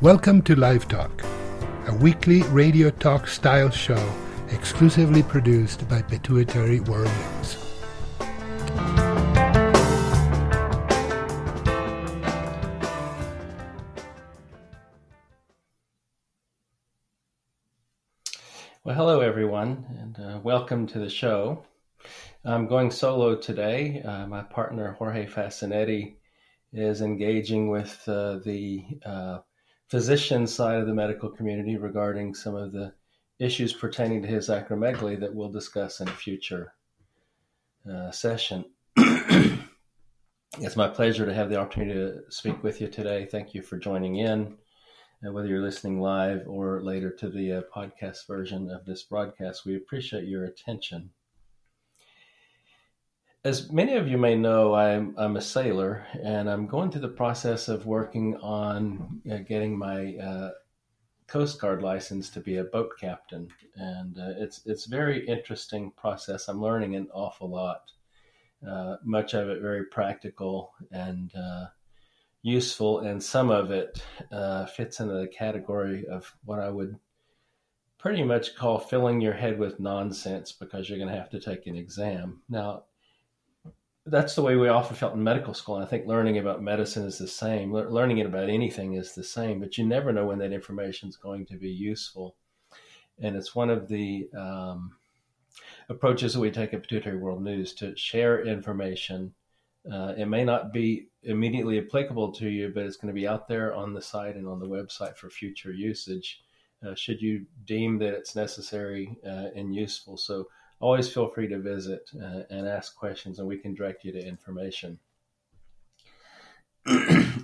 [0.00, 1.24] Welcome to Live Talk,
[1.88, 3.98] a weekly radio talk style show
[4.52, 7.10] exclusively produced by Pituitary World
[18.84, 21.64] Well, hello everyone, and uh, welcome to the show.
[22.44, 24.00] I'm going solo today.
[24.02, 26.18] Uh, my partner Jorge Faccinetti
[26.72, 29.38] is engaging with uh, the uh,
[29.88, 32.92] physician side of the medical community regarding some of the
[33.38, 36.74] issues pertaining to his acromegaly that we'll discuss in a future
[37.90, 38.64] uh, session.
[38.96, 43.26] it's my pleasure to have the opportunity to speak with you today.
[43.30, 44.56] Thank you for joining in,
[45.26, 49.64] uh, whether you're listening live or later to the uh, podcast version of this broadcast.
[49.64, 51.10] We appreciate your attention.
[53.48, 57.08] As many of you may know, I'm, I'm a sailor and I'm going through the
[57.08, 60.50] process of working on uh, getting my uh,
[61.26, 63.48] Coast Guard license to be a boat captain.
[63.74, 66.48] And uh, it's, it's a very interesting process.
[66.48, 67.90] I'm learning an awful lot,
[68.68, 71.68] uh, much of it very practical and uh,
[72.42, 76.98] useful, and some of it uh, fits into the category of what I would
[77.96, 81.66] pretty much call filling your head with nonsense because you're going to have to take
[81.66, 82.42] an exam.
[82.50, 82.82] Now,
[84.10, 85.76] that's the way we often felt in medical school.
[85.76, 87.72] And I think learning about medicine is the same.
[87.72, 91.08] Le- learning it about anything is the same, but you never know when that information
[91.08, 92.36] is going to be useful.
[93.20, 94.96] And it's one of the um,
[95.88, 99.34] approaches that we take at Pituitary World News to share information.
[99.90, 103.48] Uh, it may not be immediately applicable to you, but it's going to be out
[103.48, 106.42] there on the site and on the website for future usage.
[106.86, 110.16] Uh, should you deem that it's necessary uh, and useful.
[110.16, 110.46] So
[110.80, 114.26] always feel free to visit uh, and ask questions, and we can direct you to
[114.26, 114.98] information.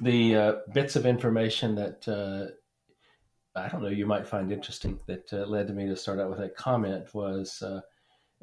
[0.01, 2.47] the uh, bits of information that uh,
[3.59, 6.31] I don't know you might find interesting that uh, led to me to start out
[6.31, 7.63] with that comment was.
[7.63, 7.81] Uh,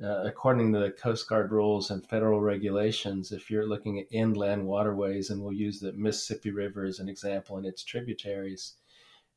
[0.02, 4.66] uh, according to the Coast Guard rules and federal regulations, if you're looking at inland
[4.66, 8.78] waterways, and we'll use the Mississippi River as an example and its tributaries,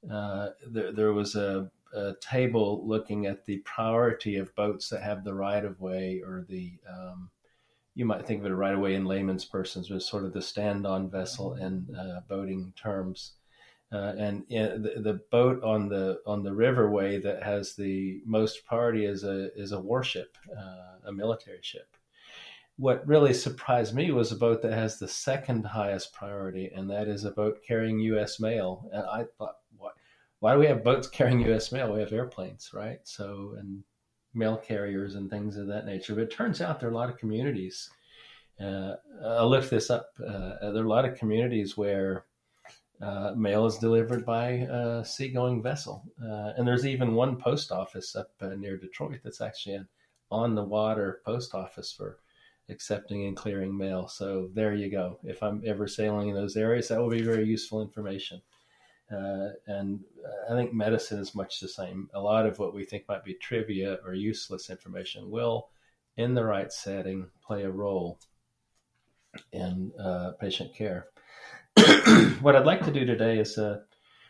[0.03, 5.35] there, there was a a table looking at the priority of boats that have the
[5.35, 7.31] right of way or the um,
[7.95, 10.33] you might think of it a right of way in layman's persons was sort of
[10.33, 13.35] the stand on vessel in uh, boating terms.
[13.93, 19.05] Uh, and the, the, boat on the on the riverway that has the most priority
[19.05, 21.97] is a is a warship, uh, a military ship.
[22.77, 27.07] What really surprised me was a boat that has the second highest priority, and that
[27.07, 28.41] is a boat carrying U.S.
[28.41, 28.91] mail.
[28.93, 29.59] And I thought,
[30.45, 31.73] why do we have boats carrying U.S.
[31.73, 31.95] mail?
[31.95, 32.99] We have airplanes, right?
[33.05, 33.83] So and
[34.35, 36.15] mail carriers and things of that nature.
[36.15, 37.89] But it turns out there are a lot of communities.
[38.61, 38.93] Uh,
[39.25, 40.11] I looked this up.
[40.21, 42.27] Uh, there are a lot of communities where
[43.01, 48.15] uh, mail is delivered by a seagoing vessel, uh, and there's even one post office
[48.15, 49.89] up uh, near Detroit that's actually an
[50.31, 52.19] on the water post office for
[52.69, 54.09] accepting and clearing mail.
[54.09, 55.19] So there you go.
[55.25, 58.43] If I'm ever sailing in those areas, that will be very useful information.
[59.11, 60.01] Uh, and
[60.51, 62.09] I think medicine is much the same.
[62.15, 65.69] A lot of what we think might be trivia or useless information will,
[66.17, 68.19] in the right setting, play a role
[69.53, 71.09] in uh, patient care.
[72.41, 73.81] what I'd like to do today is, uh,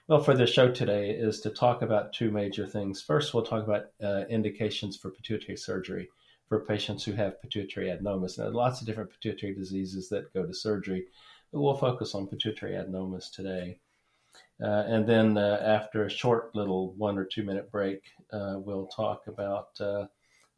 [0.08, 3.00] well, for the show today, is to talk about two major things.
[3.00, 6.08] First, we'll talk about uh, indications for pituitary surgery
[6.48, 8.38] for patients who have pituitary adenomas.
[8.38, 11.06] Now, lots of different pituitary diseases that go to surgery,
[11.52, 13.80] but we'll focus on pituitary adenomas today.
[14.62, 18.86] Uh, and then uh, after a short little one or two minute break, uh, we'll
[18.86, 20.06] talk about uh,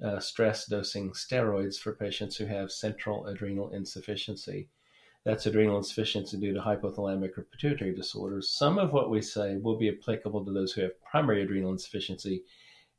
[0.04, 4.68] uh, stress dosing steroids for patients who have central adrenal insufficiency.
[5.24, 8.50] That's adrenal insufficiency due to hypothalamic or pituitary disorders.
[8.50, 12.44] Some of what we say will be applicable to those who have primary adrenal insufficiency,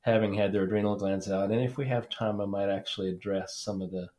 [0.02, 1.52] having had their adrenal glands out.
[1.52, 4.10] And if we have time, I might actually address some of the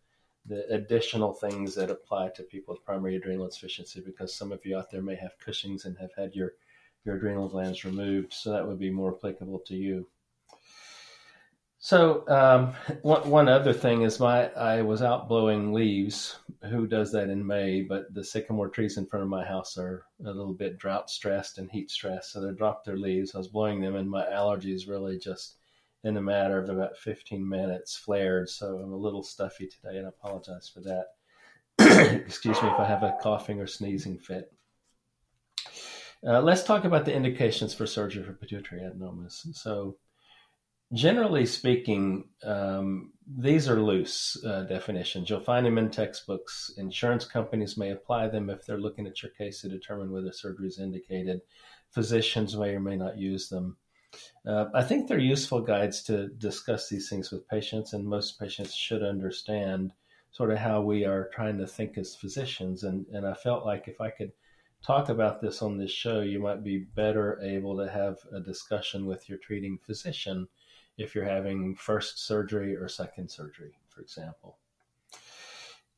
[0.47, 4.79] the additional things that apply to people with primary adrenal insufficiency because some of you
[4.79, 6.53] out there may have Cushing's and have had your
[7.05, 10.07] your adrenal glands removed, so that would be more applicable to you.
[11.81, 16.37] So um, one, one other thing is my I was out blowing leaves.
[16.69, 17.83] Who does that in May?
[17.83, 21.59] But the sycamore trees in front of my house are a little bit drought stressed
[21.59, 23.35] and heat stressed, so they dropped their leaves.
[23.35, 25.57] I was blowing them, and my allergies really just
[26.03, 28.49] in a matter of about 15 minutes flared.
[28.49, 31.07] So I'm a little stuffy today, and I apologize for that.
[32.27, 34.53] Excuse me if I have a coughing or sneezing fit.
[36.27, 39.47] Uh, let's talk about the indications for surgery for pituitary adenomas.
[39.55, 39.97] So,
[40.93, 45.31] generally speaking, um, these are loose uh, definitions.
[45.31, 46.73] You'll find them in textbooks.
[46.77, 50.69] Insurance companies may apply them if they're looking at your case to determine whether surgery
[50.69, 51.41] is indicated.
[51.91, 53.77] physicians may or may not use them.
[54.47, 58.75] Uh, I think they're useful guides to discuss these things with patients, and most patients
[58.75, 59.93] should understand
[60.33, 62.83] sort of how we are trying to think as physicians.
[62.83, 64.33] And, and I felt like if I could
[64.83, 69.07] talk about this on this show, you might be better able to have a discussion
[69.07, 70.49] with your treating physician
[70.97, 74.59] if you're having first surgery or second surgery, for example.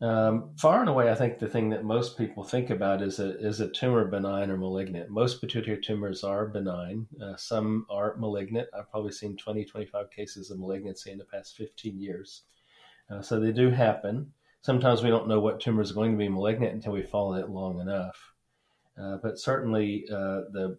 [0.02, 3.38] Um, far and away, I think the thing that most people think about is a,
[3.38, 5.10] is a tumor benign or malignant.
[5.10, 7.06] Most pituitary tumors are benign.
[7.22, 8.68] Uh, some are malignant.
[8.72, 12.44] I've probably seen 20, 25 cases of malignancy in the past 15 years.
[13.10, 14.32] Uh, so they do happen.
[14.62, 17.50] Sometimes we don't know what tumor is going to be malignant until we follow it
[17.50, 18.29] long enough.
[19.00, 20.78] Uh, but certainly, uh, the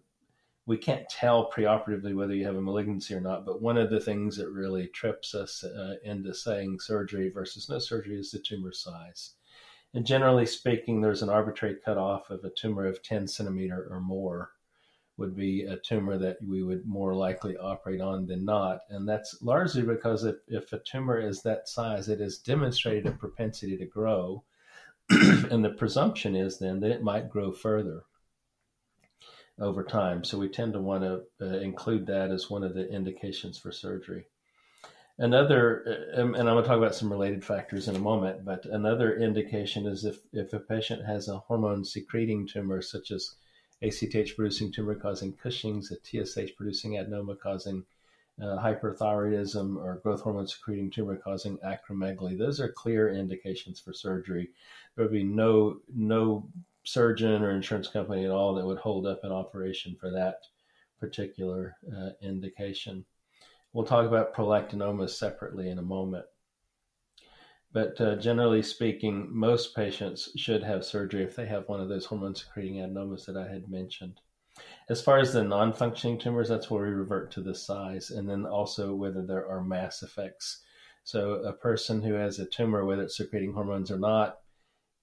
[0.64, 3.44] we can't tell preoperatively whether you have a malignancy or not.
[3.44, 7.78] But one of the things that really trips us uh, into saying surgery versus no
[7.78, 9.34] surgery is the tumor size.
[9.94, 14.52] And generally speaking, there's an arbitrary cutoff of a tumor of 10 centimeter or more
[15.18, 18.80] would be a tumor that we would more likely operate on than not.
[18.88, 23.16] And that's largely because if, if a tumor is that size, it has demonstrated a
[23.16, 24.44] propensity to grow.
[25.10, 28.04] and the presumption is then that it might grow further
[29.60, 30.24] over time.
[30.24, 33.70] So we tend to want to uh, include that as one of the indications for
[33.72, 34.26] surgery.
[35.18, 38.64] Another, uh, and I'm going to talk about some related factors in a moment, but
[38.64, 43.34] another indication is if, if a patient has a hormone secreting tumor, such as
[43.82, 47.84] ACTH producing tumor causing Cushing's, a TSH producing adenoma causing
[48.40, 52.38] uh, hyperthyroidism, or growth hormone secreting tumor causing acromegaly.
[52.38, 54.50] Those are clear indications for surgery.
[54.96, 56.48] There would be no no
[56.84, 60.36] surgeon or insurance company at all that would hold up an operation for that
[60.98, 63.04] particular uh, indication.
[63.72, 66.26] We'll talk about prolactinomas separately in a moment.
[67.72, 72.04] But uh, generally speaking, most patients should have surgery if they have one of those
[72.04, 74.20] hormone secreting adenomas that I had mentioned.
[74.90, 78.28] As far as the non functioning tumors, that's where we revert to the size and
[78.28, 80.62] then also whether there are mass effects.
[81.04, 84.41] So, a person who has a tumor, whether it's secreting hormones or not,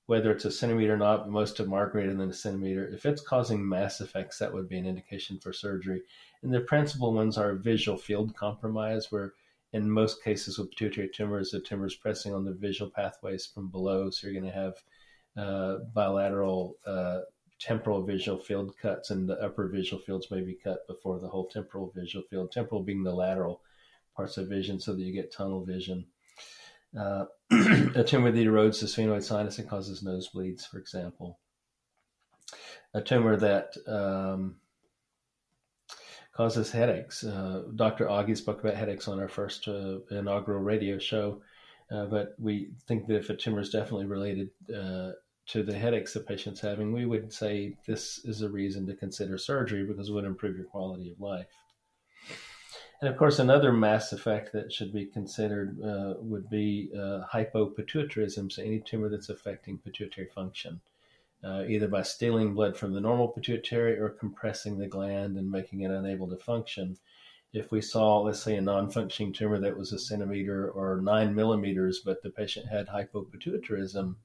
[0.10, 2.88] whether it's a centimeter or not, most of them are greater than a centimeter.
[2.88, 6.02] If it's causing mass effects, that would be an indication for surgery.
[6.42, 9.34] And the principal ones are visual field compromise, where
[9.72, 13.70] in most cases with pituitary tumors, the tumor is pressing on the visual pathways from
[13.70, 14.10] below.
[14.10, 14.74] So you're going to have
[15.38, 17.20] uh, bilateral uh,
[17.60, 21.46] temporal visual field cuts, and the upper visual fields may be cut before the whole
[21.46, 23.62] temporal visual field, temporal being the lateral
[24.16, 26.08] parts of vision, so that you get tunnel vision.
[26.98, 27.26] Uh,
[27.96, 31.40] a tumor that erodes the sphenoid sinus and causes nosebleeds, for example.
[32.94, 34.56] A tumor that um,
[36.34, 37.24] causes headaches.
[37.24, 38.08] Uh, Dr.
[38.08, 41.42] Augie spoke about headaches on our first uh, inaugural radio show,
[41.92, 45.12] uh, but we think that if a tumor is definitely related uh,
[45.48, 49.38] to the headaches the patient's having, we would say this is a reason to consider
[49.38, 51.48] surgery because it would improve your quality of life.
[53.01, 58.51] And of course, another mass effect that should be considered uh, would be uh, hypopituitarism,
[58.51, 60.81] so any tumor that's affecting pituitary function,
[61.42, 65.81] uh, either by stealing blood from the normal pituitary or compressing the gland and making
[65.81, 66.98] it unable to function.
[67.54, 71.33] If we saw, let's say, a non functioning tumor that was a centimeter or nine
[71.33, 74.16] millimeters, but the patient had hypopituitarism,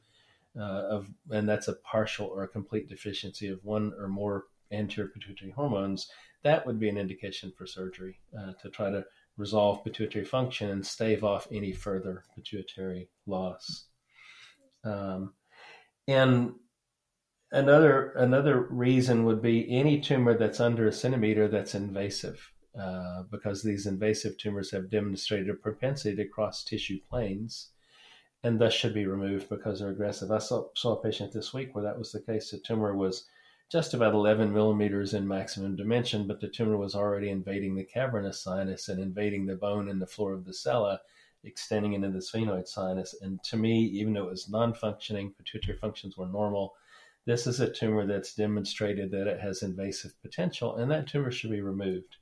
[0.58, 5.08] uh, of, and that's a partial or a complete deficiency of one or more anterior
[5.08, 6.10] pituitary hormones,
[6.44, 9.04] that would be an indication for surgery uh, to try to
[9.36, 13.86] resolve pituitary function and stave off any further pituitary loss.
[14.84, 15.32] Um,
[16.06, 16.52] and
[17.50, 23.62] another another reason would be any tumor that's under a centimeter that's invasive, uh, because
[23.62, 27.70] these invasive tumors have demonstrated a propensity to cross tissue planes,
[28.42, 30.30] and thus should be removed because they're aggressive.
[30.30, 32.50] I saw, saw a patient this week where that was the case.
[32.50, 33.24] The tumor was
[33.70, 38.40] just about 11 millimeters in maximum dimension, but the tumor was already invading the cavernous
[38.40, 41.00] sinus and invading the bone in the floor of the sella,
[41.42, 43.14] extending into the sphenoid sinus.
[43.20, 46.74] And to me, even though it was non functioning, pituitary functions were normal.
[47.26, 51.50] This is a tumor that's demonstrated that it has invasive potential, and that tumor should
[51.50, 52.16] be removed.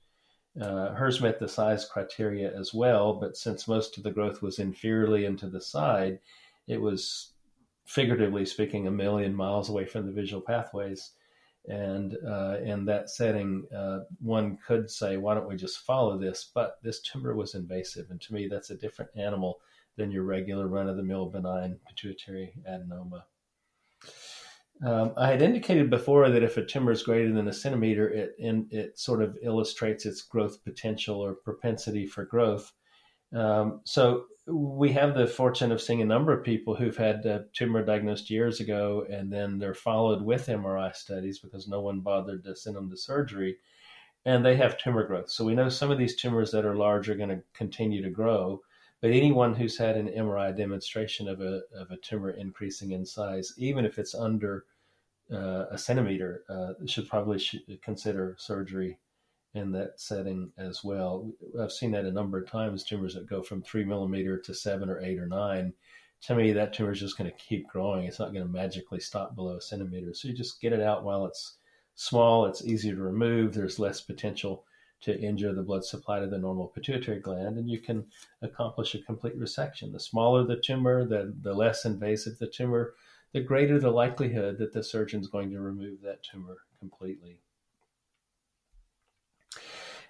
[0.61, 4.59] Uh, hers met the size criteria as well, but since most of the growth was
[4.59, 6.21] inferiorly into the side,
[6.69, 7.33] it was
[7.85, 11.13] figuratively speaking a million miles away from the visual pathways
[11.69, 16.51] and uh, in that setting, uh, one could say, why don't we just follow this?
[16.53, 18.11] But this tumor was invasive.
[18.11, 19.61] And to me, that's a different animal
[19.97, 23.23] than your regular run of the mill benign pituitary adenoma.
[24.85, 28.35] Um, I had indicated before that if a tumor is greater than a centimeter, it,
[28.39, 32.73] in, it sort of illustrates its growth potential or propensity for growth.
[33.33, 37.47] Um, so we have the fortune of seeing a number of people who've had a
[37.53, 42.45] tumor diagnosed years ago, and then they're followed with MRI studies because no one bothered
[42.45, 43.57] to send them to surgery,
[44.25, 45.31] and they have tumor growth.
[45.31, 48.11] So we know some of these tumors that are large are going to continue to
[48.11, 48.61] grow.
[49.01, 53.53] But anyone who's had an MRI demonstration of a, of a tumor increasing in size,
[53.59, 54.65] even if it's under
[55.33, 58.99] uh, a centimeter, uh, should probably sh- consider surgery
[59.55, 61.31] in that setting as well.
[61.61, 64.89] I've seen that a number of times, tumors that go from three millimeter to seven
[64.89, 65.75] or eight or nine.
[66.23, 68.07] To me, that tumor is just going to keep growing.
[68.07, 70.15] It's not going to magically stop below a centimeter.
[70.15, 71.57] So you just get it out while it's
[71.95, 74.65] small, it's easier to remove, there's less potential
[75.03, 78.07] to injure the blood supply to the normal pituitary gland, and you can
[78.41, 79.93] accomplish a complete resection.
[79.93, 82.95] The smaller the tumor, the, the less invasive the tumor,
[83.33, 87.41] the greater the likelihood that the surgeon is going to remove that tumor completely.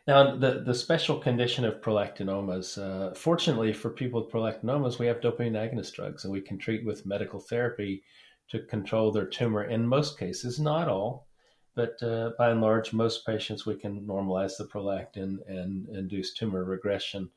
[0.07, 5.21] Now, the, the special condition of prolactinomas, uh, fortunately for people with prolactinomas, we have
[5.21, 8.03] dopamine agonist drugs and we can treat with medical therapy
[8.49, 11.29] to control their tumor in most cases, not all,
[11.75, 16.65] but uh, by and large, most patients we can normalize the prolactin and induce tumor
[16.65, 17.31] regression.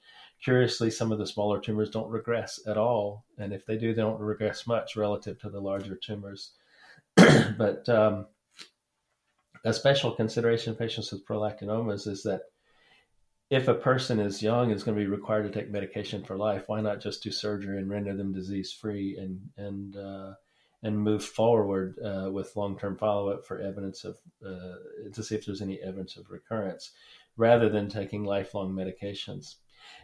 [0.44, 4.02] Curiously, some of the smaller tumors don't regress at all, and if they do, they
[4.02, 6.52] don't regress much relative to the larger tumors.
[7.16, 8.28] but um,
[9.66, 12.44] a special consideration of patients with prolactinomas is that
[13.50, 16.64] if a person is young is going to be required to take medication for life,
[16.68, 20.34] why not just do surgery and render them disease free and and uh,
[20.84, 24.76] and move forward uh, with long term follow up for evidence of uh,
[25.12, 26.92] to see if there's any evidence of recurrence,
[27.36, 29.56] rather than taking lifelong medications.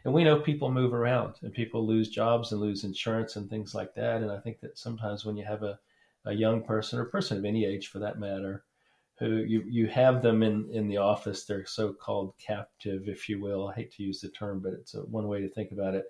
[0.06, 3.76] And we know people move around and people lose jobs and lose insurance and things
[3.76, 4.22] like that.
[4.22, 5.80] And I think that sometimes when you have a,
[6.26, 8.64] a young person or person of any age for that matter
[9.22, 11.46] who you, you have them in, in the office.
[11.46, 13.68] They're so called captive, if you will.
[13.68, 16.06] I hate to use the term, but it's a, one way to think about it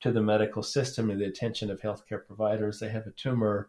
[0.00, 2.80] to the medical system and the attention of healthcare providers.
[2.80, 3.68] They have a tumor.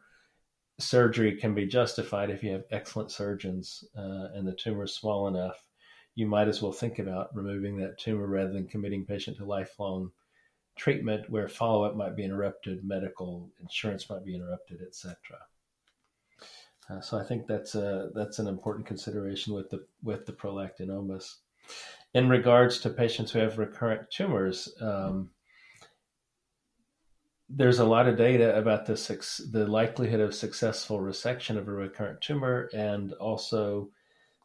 [0.80, 5.27] Surgery can be justified if you have excellent surgeons uh, and the tumor is small
[5.27, 5.63] enough.
[6.16, 10.12] You might as well think about removing that tumor rather than committing patient to lifelong
[10.75, 15.16] treatment where follow up might be interrupted, medical insurance might be interrupted, etc.
[16.89, 21.36] Uh, so I think that's a that's an important consideration with the with the prolactinomas.
[22.13, 25.32] In regards to patients who have recurrent tumors, um,
[27.50, 28.96] there's a lot of data about the
[29.51, 33.89] the likelihood of successful resection of a recurrent tumor, and also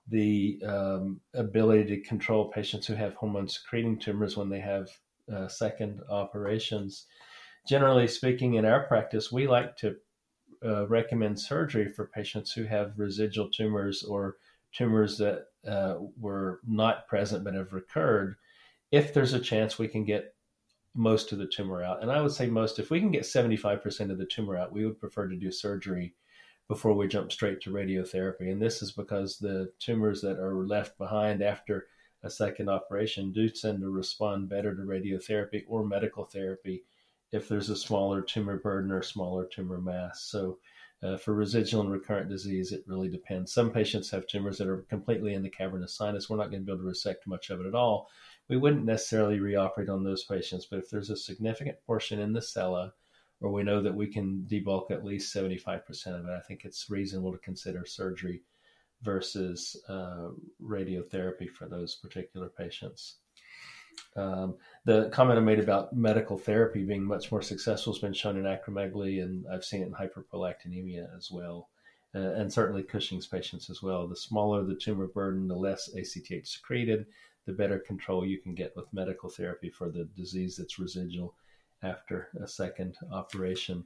[0.09, 4.89] the um, ability to control patients who have hormone secreting tumors when they have
[5.33, 7.07] uh, second operations.
[7.69, 9.95] Generally speaking, in our practice, we like to
[10.65, 14.37] uh, recommend surgery for patients who have residual tumors or
[14.73, 18.37] tumors that uh, were not present but have recurred.
[18.91, 20.35] If there's a chance we can get
[20.95, 24.11] most of the tumor out, and I would say most, if we can get 75%
[24.11, 26.15] of the tumor out, we would prefer to do surgery
[26.69, 28.51] before we jump straight to radiotherapy.
[28.51, 31.87] And this is because the tumors that are left behind after
[32.23, 36.85] a second operation do tend to respond better to radiotherapy or medical therapy
[37.33, 40.23] if there's a smaller tumor burden or smaller tumor mass.
[40.25, 40.59] So
[41.03, 43.53] uh, for residual and recurrent disease, it really depends.
[43.53, 46.31] Some patients have tumors that are completely in the cavernous sinus.
[46.31, 48.09] We're not going to be able to resect much of it at all.
[48.49, 52.43] We wouldn't necessarily reoperate on those patients, but if there's a significant portion in the
[52.43, 52.93] sella,
[53.41, 56.89] or we know that we can debulk at least 75% of it, I think it's
[56.89, 58.43] reasonable to consider surgery
[59.03, 60.29] versus uh,
[60.63, 63.17] radiotherapy for those particular patients.
[64.15, 68.37] Um, the comment I made about medical therapy being much more successful has been shown
[68.37, 71.71] in acromegaly, and I've seen it in hyperprolactinemia as well,
[72.15, 74.07] uh, and certainly Cushing's patients as well.
[74.07, 77.07] The smaller the tumor burden, the less ACTH secreted,
[77.47, 81.35] the better control you can get with medical therapy for the disease that's residual
[81.83, 83.85] after a second operation.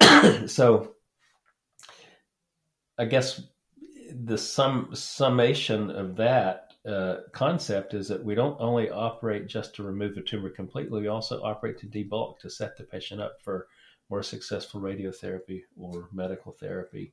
[0.46, 0.94] so,
[2.98, 3.42] I guess
[4.12, 9.82] the sum summation of that uh, concept is that we don't only operate just to
[9.82, 13.66] remove the tumor completely, we also operate to debulk to set the patient up for
[14.08, 17.12] more successful radiotherapy or medical therapy.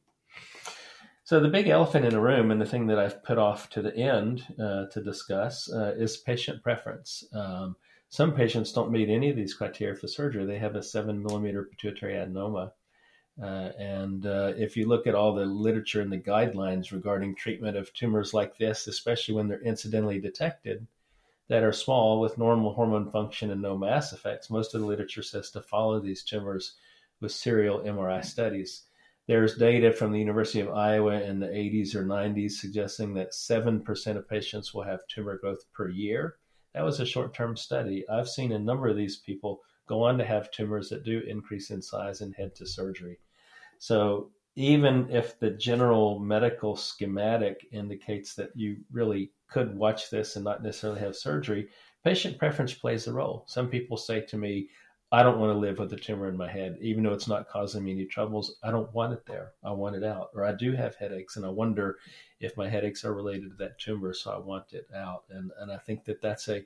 [1.24, 3.82] So, the big elephant in the room, and the thing that I've put off to
[3.82, 7.24] the end uh, to discuss, uh, is patient preference.
[7.34, 7.76] Um,
[8.10, 10.46] some patients don't meet any of these criteria for surgery.
[10.46, 12.72] They have a seven millimeter pituitary adenoma
[13.42, 17.76] uh, and uh, if you look at all the literature and the guidelines regarding treatment
[17.76, 20.86] of tumors like this, especially when they're incidentally detected,
[21.50, 25.24] that are small with normal hormone function and no mass effects, most of the literature
[25.24, 26.76] says to follow these tumors
[27.20, 28.84] with serial MRI studies.
[29.26, 34.18] There's data from the University of Iowa in the 80s or 90s suggesting that 7%
[34.18, 36.36] of patients will have tumor growth per year.
[36.74, 38.08] that was a short term study.
[38.10, 41.72] I've seen a number of these people go on to have tumors that do increase
[41.72, 43.20] in size and head to surgery.
[43.84, 50.46] So even if the general medical schematic indicates that you really could watch this and
[50.46, 51.68] not necessarily have surgery,
[52.02, 53.44] patient preference plays a role.
[53.46, 54.70] Some people say to me,
[55.12, 57.50] I don't want to live with a tumor in my head, even though it's not
[57.50, 58.56] causing me any troubles.
[58.64, 59.52] I don't want it there.
[59.66, 60.30] I want it out.
[60.34, 61.98] Or I do have headaches, and I wonder
[62.40, 65.26] if my headaches are related to that tumor, so I want it out.
[65.30, 66.66] And and I think that that's a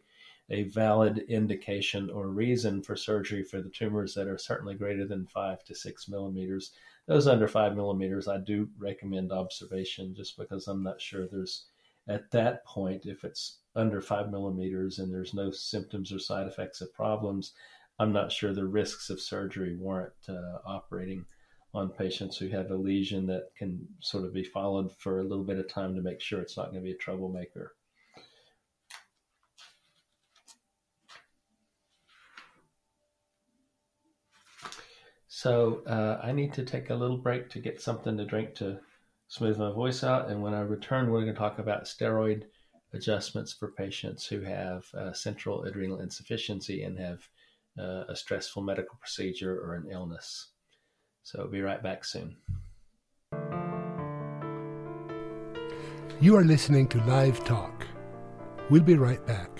[0.49, 5.25] a valid indication or reason for surgery for the tumors that are certainly greater than
[5.25, 6.71] five to six millimeters.
[7.07, 11.67] Those under five millimeters, I do recommend observation just because I'm not sure there's
[12.07, 16.81] at that point, if it's under five millimeters and there's no symptoms or side effects
[16.81, 17.53] of problems,
[17.99, 21.25] I'm not sure the risks of surgery warrant uh, operating
[21.73, 25.43] on patients who have a lesion that can sort of be followed for a little
[25.43, 27.75] bit of time to make sure it's not going to be a troublemaker.
[35.37, 38.79] So uh, I need to take a little break to get something to drink to
[39.27, 40.29] smooth my voice out.
[40.29, 42.45] And when I return, we're going to talk about steroid
[42.91, 47.29] adjustments for patients who have uh, central adrenal insufficiency and have
[47.79, 50.47] uh, a stressful medical procedure or an illness.
[51.21, 52.37] So I'll be right back soon.
[56.19, 57.85] You are listening to Live Talk.
[58.71, 59.56] We'll be right back.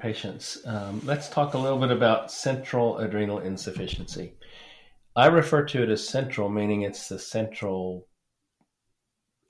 [0.00, 0.58] Patience.
[0.64, 4.34] Um, let's talk a little bit about central adrenal insufficiency.
[5.16, 8.06] I refer to it as central, meaning it's the central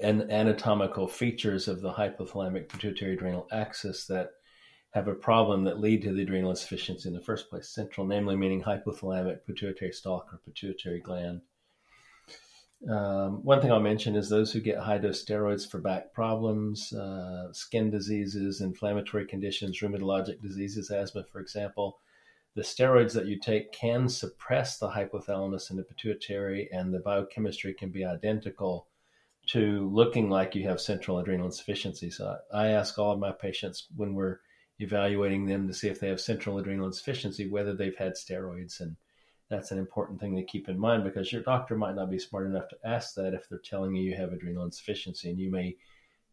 [0.00, 4.30] and anatomical features of the hypothalamic pituitary adrenal axis that
[4.92, 7.68] have a problem that lead to the adrenal insufficiency in the first place.
[7.68, 11.40] Central, namely, meaning hypothalamic pituitary stalk or pituitary gland.
[12.86, 16.92] Um, one thing I'll mention is those who get high dose steroids for back problems,
[16.92, 21.98] uh, skin diseases, inflammatory conditions, rheumatologic diseases, asthma, for example.
[22.54, 27.74] The steroids that you take can suppress the hypothalamus and the pituitary, and the biochemistry
[27.74, 28.86] can be identical
[29.48, 32.10] to looking like you have central adrenal insufficiency.
[32.10, 34.40] So I ask all of my patients when we're
[34.78, 38.96] evaluating them to see if they have central adrenal insufficiency, whether they've had steroids and
[39.50, 42.46] that's an important thing to keep in mind because your doctor might not be smart
[42.46, 45.76] enough to ask that if they're telling you you have adrenal insufficiency and you may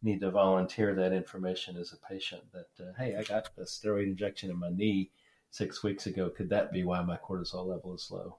[0.02, 4.04] need to volunteer that information as a patient that uh, hey i got a steroid
[4.04, 5.10] injection in my knee
[5.56, 6.30] six weeks ago.
[6.30, 8.36] Could that be why my cortisol level is low?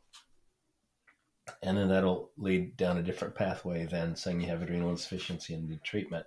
[1.64, 5.68] And then that'll lead down a different pathway than saying you have adrenal insufficiency and
[5.68, 6.26] need treatment.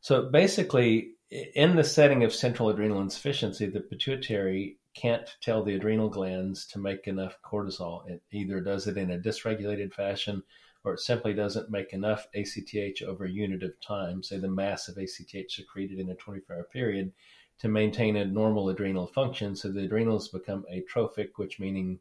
[0.00, 6.08] So basically in the setting of central adrenal insufficiency the pituitary can't tell the adrenal
[6.08, 8.08] glands to make enough cortisol.
[8.10, 10.42] It either does it in a dysregulated fashion
[10.82, 14.88] or it simply doesn't make enough ACTH over a unit of time, say the mass
[14.88, 17.12] of ACTH secreted in a 24 hour period,
[17.60, 19.54] to maintain a normal adrenal function.
[19.54, 22.00] So the adrenals become atrophic, which meaning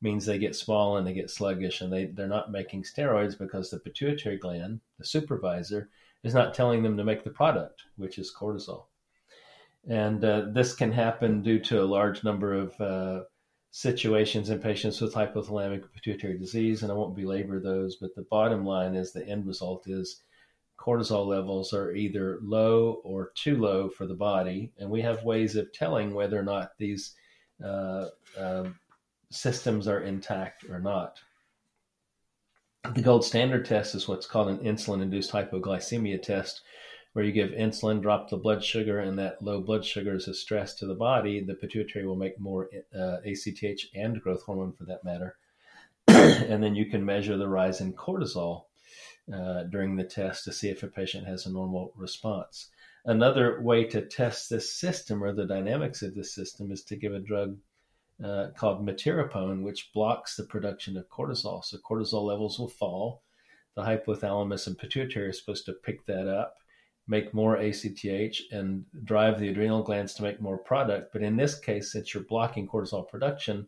[0.00, 3.70] means they get small and they get sluggish and they, they're not making steroids because
[3.70, 5.90] the pituitary gland, the supervisor,
[6.22, 8.84] is not telling them to make the product, which is cortisol.
[9.86, 13.20] And uh, this can happen due to a large number of uh,
[13.70, 18.64] situations in patients with hypothalamic pituitary disease, and I won't belabor those, but the bottom
[18.64, 20.22] line is the end result is
[20.78, 25.56] cortisol levels are either low or too low for the body, and we have ways
[25.56, 27.14] of telling whether or not these
[27.62, 28.06] uh,
[28.38, 28.64] uh,
[29.30, 31.18] systems are intact or not.
[32.94, 36.62] The gold standard test is what's called an insulin induced hypoglycemia test,
[37.18, 40.34] where you give insulin, drop the blood sugar, and that low blood sugar is a
[40.34, 44.84] stress to the body, the pituitary will make more uh, ACTH and growth hormone for
[44.84, 45.36] that matter.
[46.06, 48.66] and then you can measure the rise in cortisol
[49.34, 52.68] uh, during the test to see if a patient has a normal response.
[53.04, 57.14] another way to test this system or the dynamics of this system is to give
[57.14, 57.56] a drug
[58.22, 61.64] uh, called metyrapone, which blocks the production of cortisol.
[61.64, 63.24] So cortisol levels will fall.
[63.74, 66.54] The hypothalamus and pituitary are supposed to pick that up,
[67.08, 71.12] make more ACTH, and drive the adrenal glands to make more product.
[71.12, 73.66] But in this case, since you're blocking cortisol production,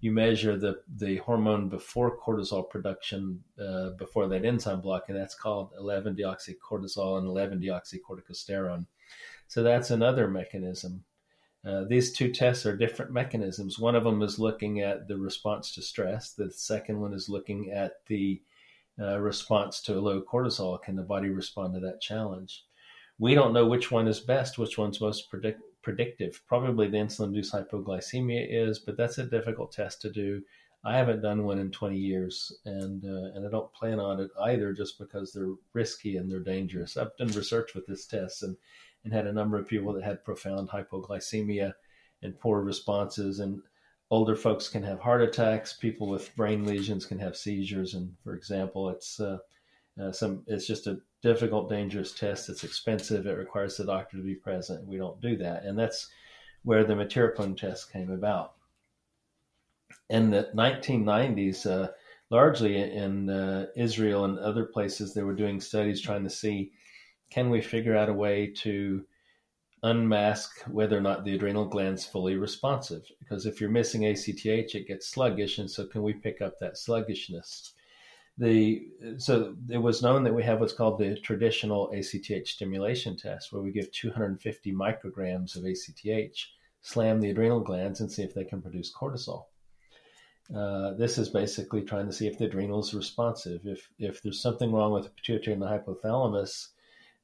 [0.00, 5.34] you measure the, the hormone before cortisol production, uh, before that enzyme block, and that's
[5.34, 8.86] called 11 deoxycortisol and 11 deoxycorticosterone.
[9.48, 11.04] So that's another mechanism.
[11.66, 13.78] Uh, these two tests are different mechanisms.
[13.78, 16.32] One of them is looking at the response to stress.
[16.32, 18.40] The second one is looking at the
[19.00, 20.80] uh, response to low cortisol.
[20.80, 22.65] Can the body respond to that challenge?
[23.18, 26.42] We don't know which one is best, which one's most predict- predictive.
[26.46, 30.42] Probably the insulin induced hypoglycemia is, but that's a difficult test to do.
[30.84, 34.30] I haven't done one in 20 years, and uh, and I don't plan on it
[34.40, 36.96] either, just because they're risky and they're dangerous.
[36.96, 38.56] I've done research with this test and
[39.04, 41.72] and had a number of people that had profound hypoglycemia
[42.22, 43.62] and poor responses, and
[44.10, 45.72] older folks can have heart attacks.
[45.72, 49.38] People with brain lesions can have seizures, and for example, it's uh,
[50.00, 52.48] uh, some it's just a difficult, dangerous test.
[52.48, 53.26] It's expensive.
[53.26, 54.86] It requires the doctor to be present.
[54.86, 56.08] We don't do that, and that's
[56.62, 58.54] where the metyrapone test came about.
[60.10, 61.92] In the 1990s, uh,
[62.30, 66.72] largely in uh, Israel and other places, they were doing studies trying to see
[67.30, 69.04] can we figure out a way to
[69.82, 73.02] unmask whether or not the adrenal gland's fully responsive.
[73.18, 76.78] Because if you're missing ACTH, it gets sluggish, and so can we pick up that
[76.78, 77.72] sluggishness?
[78.38, 78.86] The
[79.18, 83.62] so it was known that we have what's called the traditional ACTH stimulation test, where
[83.62, 86.38] we give 250 micrograms of ACTH,
[86.82, 89.44] slam the adrenal glands, and see if they can produce cortisol.
[90.54, 93.62] Uh, this is basically trying to see if the adrenal is responsive.
[93.64, 96.68] If if there's something wrong with the pituitary and the hypothalamus,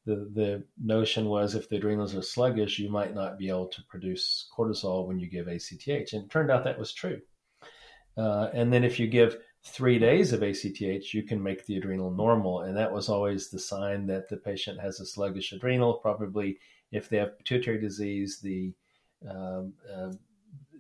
[0.07, 3.83] the the notion was if the adrenals are sluggish, you might not be able to
[3.89, 7.21] produce cortisol when you give ACTH, and it turned out that was true.
[8.17, 12.11] Uh, and then if you give three days of ACTH, you can make the adrenal
[12.11, 12.63] normal.
[12.63, 15.95] And that was always the sign that the patient has a sluggish adrenal.
[15.95, 16.59] Probably
[16.91, 18.75] if they have pituitary disease, the
[19.29, 20.13] um, uh,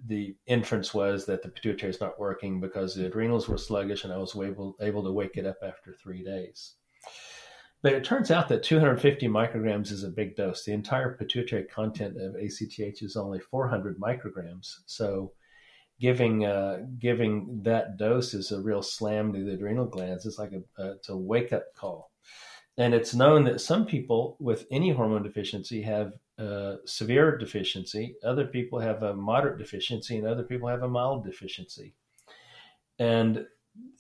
[0.07, 4.13] the inference was that the pituitary is not working because the adrenals were sluggish, and
[4.13, 6.75] I was able able to wake it up after three days.
[7.83, 10.65] But it turns out that 250 micrograms is a big dose.
[10.65, 14.77] The entire pituitary content of ACTH is only 400 micrograms.
[14.87, 15.33] So
[16.03, 20.27] giving uh, giving that dose is a real slam to the adrenal glands.
[20.27, 22.11] It's like a, a it's a wake up call,
[22.77, 28.17] and it's known that some people with any hormone deficiency have a severe deficiency.
[28.25, 31.95] Other people have a moderate deficiency, and other people have a mild deficiency.
[32.99, 33.47] And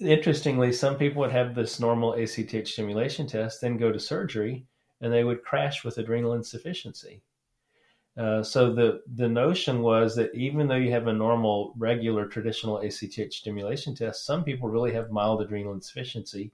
[0.00, 4.66] interestingly, some people would have this normal ACTH stimulation test, then go to surgery,
[5.00, 7.22] and they would crash with adrenal insufficiency.
[8.16, 12.82] Uh, so the the notion was that even though you have a normal, regular, traditional
[12.82, 16.52] ACTH stimulation test, some people really have mild adrenal insufficiency,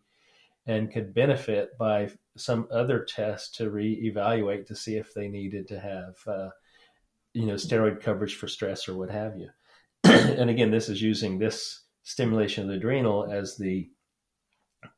[0.66, 5.80] and could benefit by some other test to reevaluate to see if they needed to
[5.80, 6.50] have, uh,
[7.32, 9.48] you know, steroid coverage for stress or what have you.
[10.04, 13.90] and again, this is using this stimulation of the adrenal as the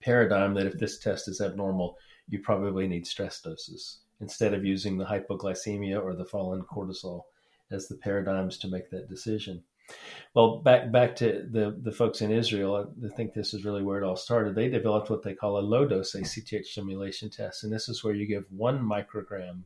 [0.03, 1.97] paradigm that if this test is abnormal,
[2.29, 7.23] you probably need stress doses instead of using the hypoglycemia or the fallen cortisol
[7.71, 9.63] as the paradigms to make that decision.
[10.35, 13.99] Well, back back to the the folks in Israel, I think this is really where
[13.99, 14.55] it all started.
[14.55, 18.15] They developed what they call a low dose ACTH stimulation test, and this is where
[18.15, 19.65] you give one microgram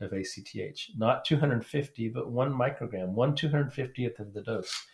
[0.00, 4.86] of ACTH, not 250, but one microgram, one 250th of the dose.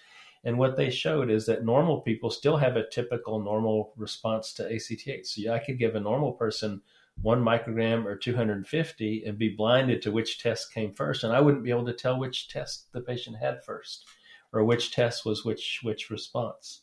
[0.44, 4.72] And what they showed is that normal people still have a typical normal response to
[4.72, 5.26] ACTH.
[5.26, 6.82] So I could give a normal person
[7.22, 11.24] one microgram or 250 and be blinded to which test came first.
[11.24, 14.06] And I wouldn't be able to tell which test the patient had first
[14.52, 16.82] or which test was which, which response.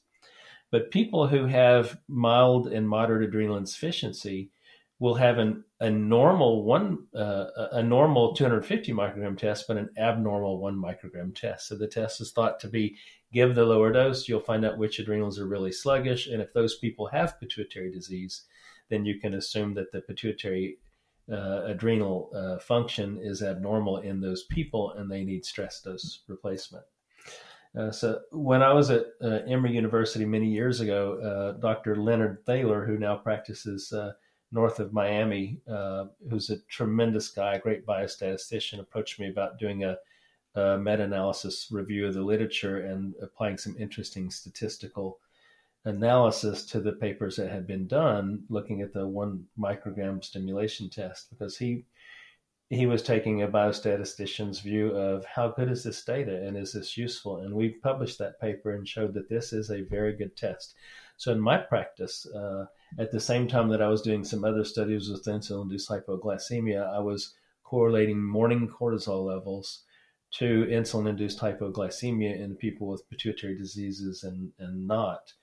[0.72, 4.52] But people who have mild and moderate adrenal insufficiency
[5.00, 10.60] will have an, a normal one, uh, a normal 250 microgram test, but an abnormal
[10.60, 11.68] one microgram test.
[11.68, 12.98] So the test is thought to be
[13.34, 16.28] give the lower dose, you'll find out which adrenals are really sluggish.
[16.28, 18.44] And if those people have pituitary disease,
[18.90, 20.78] then you can assume that the pituitary
[21.32, 26.86] uh, adrenal uh, function is abnormal in those people and they need stress dose replacement.
[27.78, 31.96] Uh, so when I was at uh, Emory University many years ago, uh, Dr.
[31.98, 34.14] Leonard Thaler, who now practices uh,
[34.52, 35.60] north of Miami,
[36.30, 39.98] who's a tremendous guy, great biostatistician, approached me about doing a,
[40.54, 45.20] a meta-analysis review of the literature and applying some interesting statistical
[45.86, 51.30] analysis to the papers that had been done looking at the one microgram stimulation test
[51.30, 51.86] because he
[52.70, 56.98] he was taking a biostatistician's view of how good is this data and is this
[56.98, 57.38] useful?
[57.38, 60.74] And we published that paper and showed that this is a very good test.
[61.18, 62.66] So in my practice, uh,
[62.98, 67.00] at the same time that I was doing some other studies with insulin-induced hypoglycemia, I
[67.00, 69.84] was correlating morning cortisol levels
[70.38, 75.34] to insulin-induced hypoglycemia in people with pituitary diseases and, and not.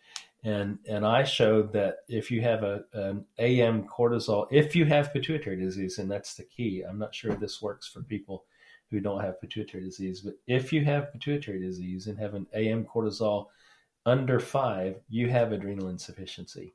[0.44, 5.12] And, and I showed that if you have a, an AM cortisol, if you have
[5.12, 8.44] pituitary disease, and that's the key, I'm not sure this works for people
[8.90, 12.84] who don't have pituitary disease, but if you have pituitary disease and have an AM
[12.84, 13.46] cortisol
[14.04, 16.74] under five, you have adrenal insufficiency.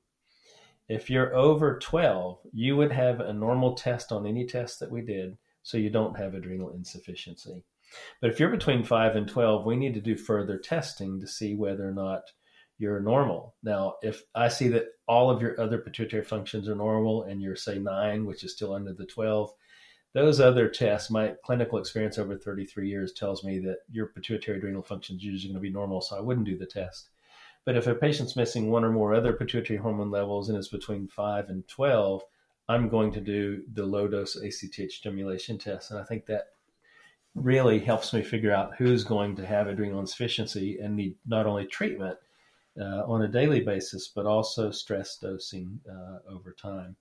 [0.87, 5.01] If you're over 12, you would have a normal test on any test that we
[5.01, 7.65] did, so you don't have adrenal insufficiency.
[8.21, 11.55] But if you're between 5 and 12, we need to do further testing to see
[11.55, 12.31] whether or not
[12.77, 13.55] you're normal.
[13.63, 17.55] Now, if I see that all of your other pituitary functions are normal and you're,
[17.55, 19.51] say, 9, which is still under the 12,
[20.13, 24.81] those other tests, my clinical experience over 33 years tells me that your pituitary adrenal
[24.81, 27.09] function is usually going to be normal, so I wouldn't do the test.
[27.65, 31.07] But if a patient's missing one or more other pituitary hormone levels and it's between
[31.07, 32.23] 5 and 12,
[32.69, 35.91] I'm going to do the low dose ACTH stimulation test.
[35.91, 36.47] And I think that
[37.35, 41.65] really helps me figure out who's going to have adrenal insufficiency and need not only
[41.65, 42.17] treatment
[42.79, 46.95] uh, on a daily basis, but also stress dosing uh, over time.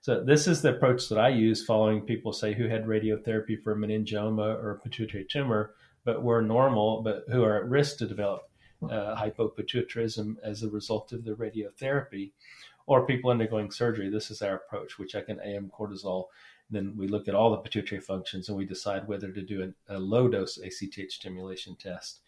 [0.00, 3.74] So this is the approach that I use following people say who had radiotherapy for
[3.74, 5.74] meningioma or pituitary tumor,
[6.04, 8.42] but were normal, but who are at risk to develop
[8.84, 12.32] uh, hypopituitarism as a result of the radiotherapy,
[12.86, 14.08] or people undergoing surgery.
[14.08, 14.98] This is our approach.
[14.98, 16.26] We check an AM cortisol,
[16.70, 19.96] then we look at all the pituitary functions, and we decide whether to do a,
[19.96, 22.20] a low dose ACTH stimulation test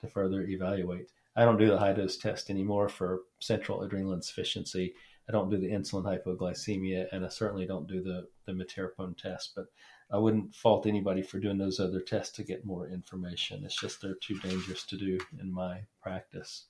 [0.00, 1.10] to further evaluate.
[1.36, 4.94] I don't do the high dose test anymore for central adrenal insufficiency.
[5.28, 9.52] I don't do the insulin hypoglycemia, and I certainly don't do the the metyrapone test.
[9.54, 9.66] But
[10.10, 13.64] I wouldn't fault anybody for doing those other tests to get more information.
[13.64, 16.66] It's just they're too dangerous to do in my practice.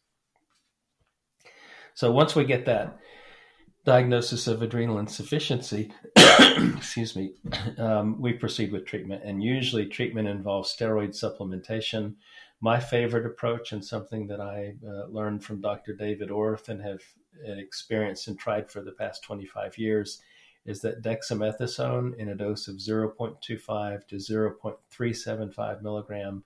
[1.94, 2.98] So once we get that
[3.84, 5.92] diagnosis of adrenal insufficiency,
[6.76, 7.34] excuse me,
[7.78, 9.22] um, we proceed with treatment.
[9.24, 12.14] And usually treatment involves steroid supplementation.
[12.60, 15.94] My favorite approach, and something that I uh, learned from Dr.
[15.94, 17.02] David Orth and have
[17.44, 20.20] experienced and tried for the past 25 years,
[20.64, 26.44] is that dexamethasone in a dose of 0.25 to 0.375 milligram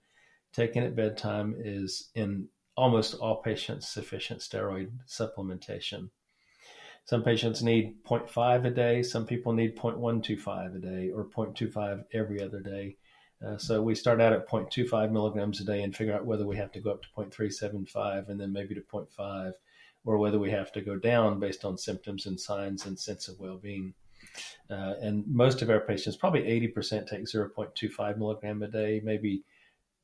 [0.53, 6.11] taken at bedtime is in almost all patients sufficient steroid supplementation.
[7.05, 12.43] Some patients need 0.5 a day, some people need 0.125 a day or 0.25 every
[12.43, 12.97] other day.
[13.47, 16.57] Uh, so we start out at 0.25 milligrams a day and figure out whether we
[16.57, 19.53] have to go up to 0.375 and then maybe to 0.5
[20.05, 23.39] or whether we have to go down based on symptoms and signs and sense of
[23.39, 23.95] well-being.
[24.71, 29.43] Uh, and most of our patients, probably 80% take 0.25 milligram a day, maybe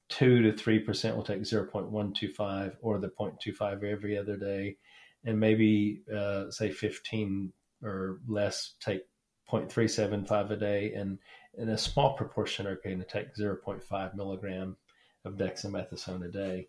[0.09, 4.77] 2 to 3% will take 0.125 or the 0.25 every other day.
[5.25, 9.03] And maybe, uh, say, 15 or less take
[9.51, 10.92] 0.375 a day.
[10.94, 11.18] And,
[11.59, 14.77] and a small proportion are going to take 0.5 milligram
[15.25, 16.69] of dexamethasone a day.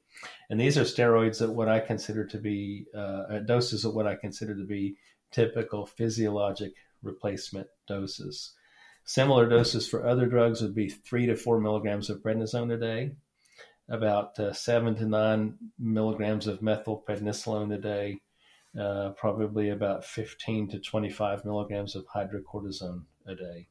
[0.50, 4.15] And these are steroids that what I consider to be uh, doses of what I
[4.15, 4.97] consider to be
[5.32, 6.73] typical physiologic
[7.04, 8.54] replacement doses.
[9.06, 13.12] Similar doses for other drugs would be three to four milligrams of prednisone a day,
[13.88, 18.19] about uh, seven to nine milligrams of methylprednisolone a day,
[18.78, 23.67] uh, probably about 15 to 25 milligrams of hydrocortisone a day.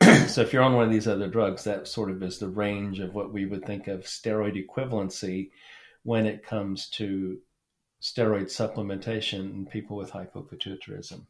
[0.28, 3.00] so if you're on one of these other drugs, that sort of is the range
[3.00, 5.50] of what we would think of steroid equivalency
[6.02, 7.38] when it comes to
[8.00, 11.22] steroid supplementation in people with hypopituitarism.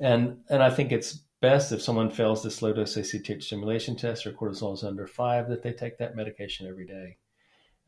[0.00, 4.26] And and I think it's best if someone fails this low dose ACTH stimulation test
[4.26, 7.16] or cortisol is under five that they take that medication every day,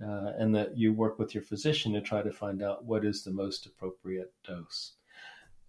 [0.04, 3.22] uh, and that you work with your physician to try to find out what is
[3.22, 4.94] the most appropriate dose.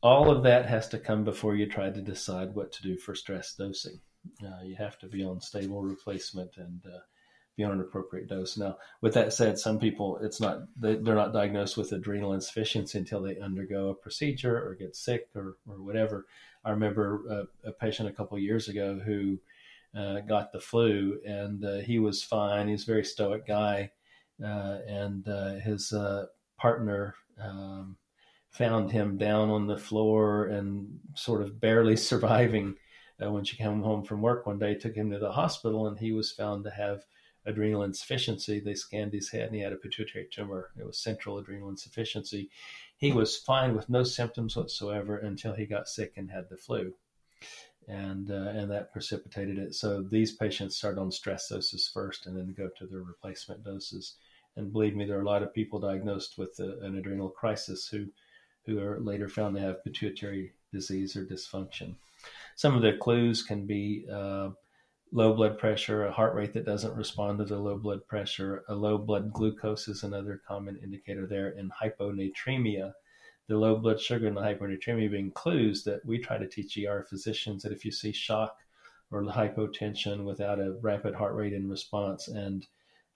[0.03, 3.13] All of that has to come before you try to decide what to do for
[3.13, 3.99] stress dosing.
[4.43, 6.99] Uh, you have to be on stable replacement and uh,
[7.55, 8.57] be on an appropriate dose.
[8.57, 13.21] Now, with that said, some people it's not they're not diagnosed with adrenal insufficiency until
[13.21, 16.25] they undergo a procedure or get sick or or whatever.
[16.63, 19.39] I remember a, a patient a couple years ago who
[19.95, 22.67] uh, got the flu and uh, he was fine.
[22.67, 23.91] He's a very stoic guy,
[24.43, 25.93] uh, and uh, his
[26.57, 27.15] partner.
[27.39, 27.97] Um,
[28.51, 32.75] found him down on the floor and sort of barely surviving
[33.23, 35.97] uh, when she came home from work one day took him to the hospital and
[35.99, 37.03] he was found to have
[37.45, 38.59] adrenal insufficiency.
[38.59, 40.69] They scanned his head and he had a pituitary tumor.
[40.77, 42.49] It was central adrenal insufficiency.
[42.97, 46.93] He was fine with no symptoms whatsoever until he got sick and had the flu.
[47.87, 49.75] and uh, and that precipitated it.
[49.75, 54.15] So these patients start on stress doses first, and then go to their replacement doses.
[54.55, 57.87] And believe me, there are a lot of people diagnosed with a, an adrenal crisis
[57.87, 58.07] who
[58.65, 61.95] who are later found to have pituitary disease or dysfunction.
[62.55, 64.49] Some of the clues can be uh,
[65.11, 68.75] low blood pressure, a heart rate that doesn't respond to the low blood pressure, a
[68.75, 72.93] low blood glucose is another common indicator there, and hyponatremia.
[73.47, 77.05] The low blood sugar and the hyponatremia being clues that we try to teach ER
[77.09, 78.57] physicians that if you see shock
[79.11, 82.67] or hypotension without a rapid heart rate in response and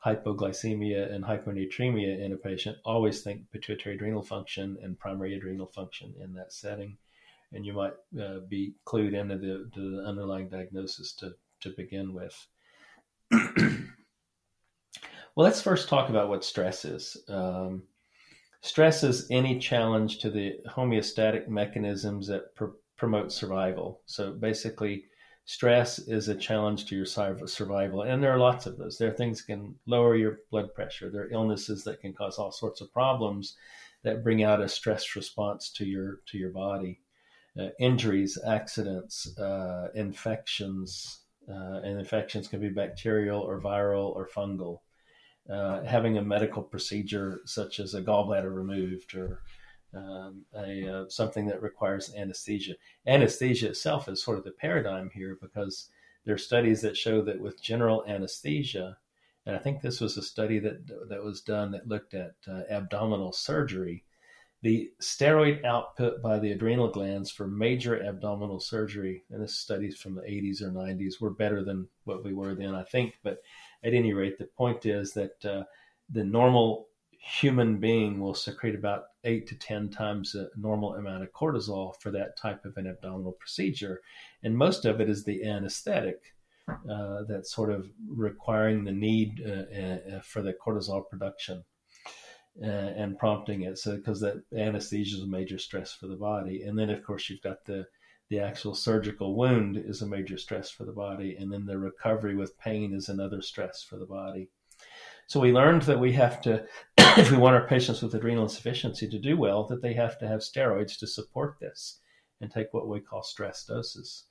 [0.05, 6.13] hypoglycemia and hyponatremia in a patient, always think pituitary adrenal function and primary adrenal function
[6.21, 6.97] in that setting.
[7.51, 12.47] And you might uh, be clued into the, the underlying diagnosis to to begin with.
[13.31, 13.85] well,
[15.35, 17.17] let's first talk about what stress is.
[17.27, 17.83] Um,
[18.61, 24.01] stress is any challenge to the homeostatic mechanisms that pr- promote survival.
[24.05, 25.05] So basically,
[25.45, 28.97] stress is a challenge to your survival, and there are lots of those.
[28.97, 31.09] There are things that can lower your blood pressure.
[31.09, 33.55] There are illnesses that can cause all sorts of problems
[34.03, 37.01] that bring out a stress response to your to your body.
[37.57, 44.79] Uh, injuries, accidents, uh, infections, uh, and infections can be bacterial or viral or fungal.
[45.49, 49.41] Uh, having a medical procedure such as a gallbladder removed or
[49.95, 52.73] um, a, uh, something that requires anesthesia.
[53.07, 55.89] Anesthesia itself is sort of the paradigm here because
[56.25, 58.97] there are studies that show that with general anesthesia,
[59.45, 62.61] and I think this was a study that that was done that looked at uh,
[62.69, 64.03] abdominal surgery
[64.65, 70.15] the steroid output by the adrenal glands for major abdominal surgery, and this studies from
[70.15, 73.13] the 80s or 90s, were better than what we were then, I think.
[73.21, 73.43] But
[73.83, 75.65] at any rate, the point is that uh,
[76.09, 76.87] the normal
[77.27, 82.11] human being will secrete about eight to 10 times the normal amount of cortisol for
[82.11, 84.01] that type of an abdominal procedure.
[84.43, 86.35] And most of it is the anesthetic.
[86.67, 91.63] Uh, that's sort of requiring the need uh, uh for the cortisol production
[92.63, 93.77] uh, and prompting it.
[93.77, 97.29] So because that anesthesia is a major stress for the body, and then of course
[97.29, 97.85] you've got the
[98.29, 102.35] the actual surgical wound is a major stress for the body, and then the recovery
[102.35, 104.49] with pain is another stress for the body.
[105.27, 106.65] So we learned that we have to,
[107.17, 110.27] if we want our patients with adrenal insufficiency to do well, that they have to
[110.27, 111.99] have steroids to support this
[112.41, 114.25] and take what we call stress doses.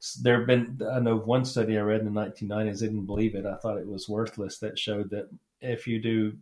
[0.00, 3.06] So there have been, I know one study I read in the 1990s, I didn't
[3.06, 3.46] believe it.
[3.46, 5.28] I thought it was worthless that showed that
[5.60, 6.32] if you do,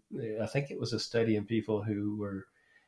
[0.42, 2.47] I think it was a study in people who were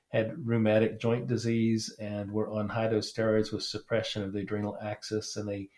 [0.09, 4.79] had rheumatic joint disease and were on high dose steroids with suppression of the adrenal
[4.81, 5.69] axis, and they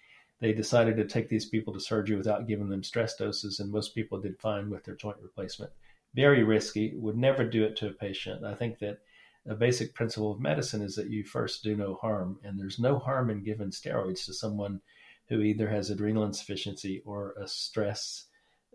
[0.41, 3.95] they decided to take these people to surgery without giving them stress doses, and most
[3.95, 5.73] people did fine with their joint replacement.
[6.17, 6.95] Very risky.
[6.97, 8.45] Would never do it to a patient.
[8.45, 8.99] I think that
[9.47, 12.99] a basic principle of medicine is that you first do no harm, and there's no
[12.99, 14.81] harm in giving steroids to someone
[15.29, 18.25] who either has adrenal insufficiency or a stress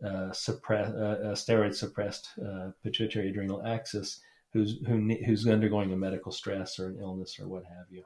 [0.05, 6.31] uh, suppress, uh, steroid suppressed uh, pituitary adrenal axis who's who, who's undergoing a medical
[6.31, 8.03] stress or an illness or what have you.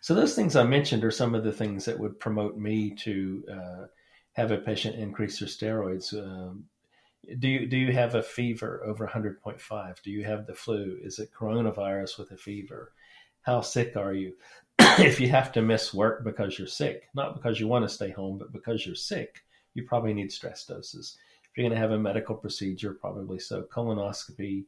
[0.00, 3.44] So those things I mentioned are some of the things that would promote me to
[3.52, 3.86] uh,
[4.32, 6.14] have a patient increase their steroids.
[6.14, 6.64] Um,
[7.38, 10.02] do you do you have a fever over 100.5?
[10.02, 10.98] Do you have the flu?
[11.02, 12.92] Is it coronavirus with a fever?
[13.42, 14.34] How sick are you?
[14.78, 18.10] if you have to miss work because you're sick, not because you want to stay
[18.10, 19.42] home, but because you're sick,
[19.74, 21.16] you probably need stress doses.
[21.42, 23.62] If you're going to have a medical procedure, probably so.
[23.62, 24.64] Colonoscopy,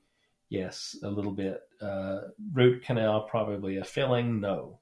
[0.48, 1.60] yes, a little bit.
[1.80, 2.22] Uh,
[2.52, 4.78] root canal, probably a filling, no.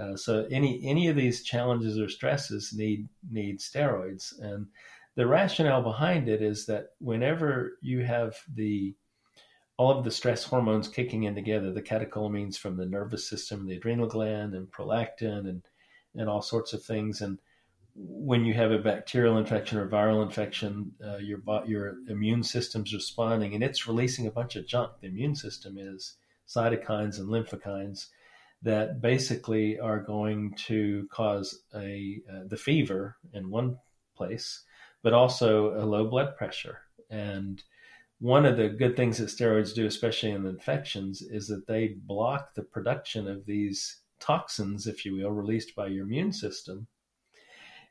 [0.00, 4.66] Uh, so any any of these challenges or stresses need need steroids, and
[5.16, 8.94] the rationale behind it is that whenever you have the
[9.76, 13.76] all of the stress hormones kicking in together, the catecholamines from the nervous system, the
[13.76, 15.62] adrenal gland, and prolactin, and
[16.16, 17.38] and all sorts of things, and
[17.96, 23.54] when you have a bacterial infection or viral infection, uh, your your immune system's responding
[23.54, 24.92] and it's releasing a bunch of junk.
[25.00, 26.16] The immune system is
[26.48, 28.06] cytokines and lymphokines
[28.62, 33.78] that basically are going to cause a uh, the fever in one
[34.16, 34.64] place,
[35.04, 36.78] but also a low blood pressure.
[37.10, 37.62] And
[38.20, 42.54] one of the good things that steroids do, especially in infections, is that they block
[42.54, 46.88] the production of these toxins, if you will, released by your immune system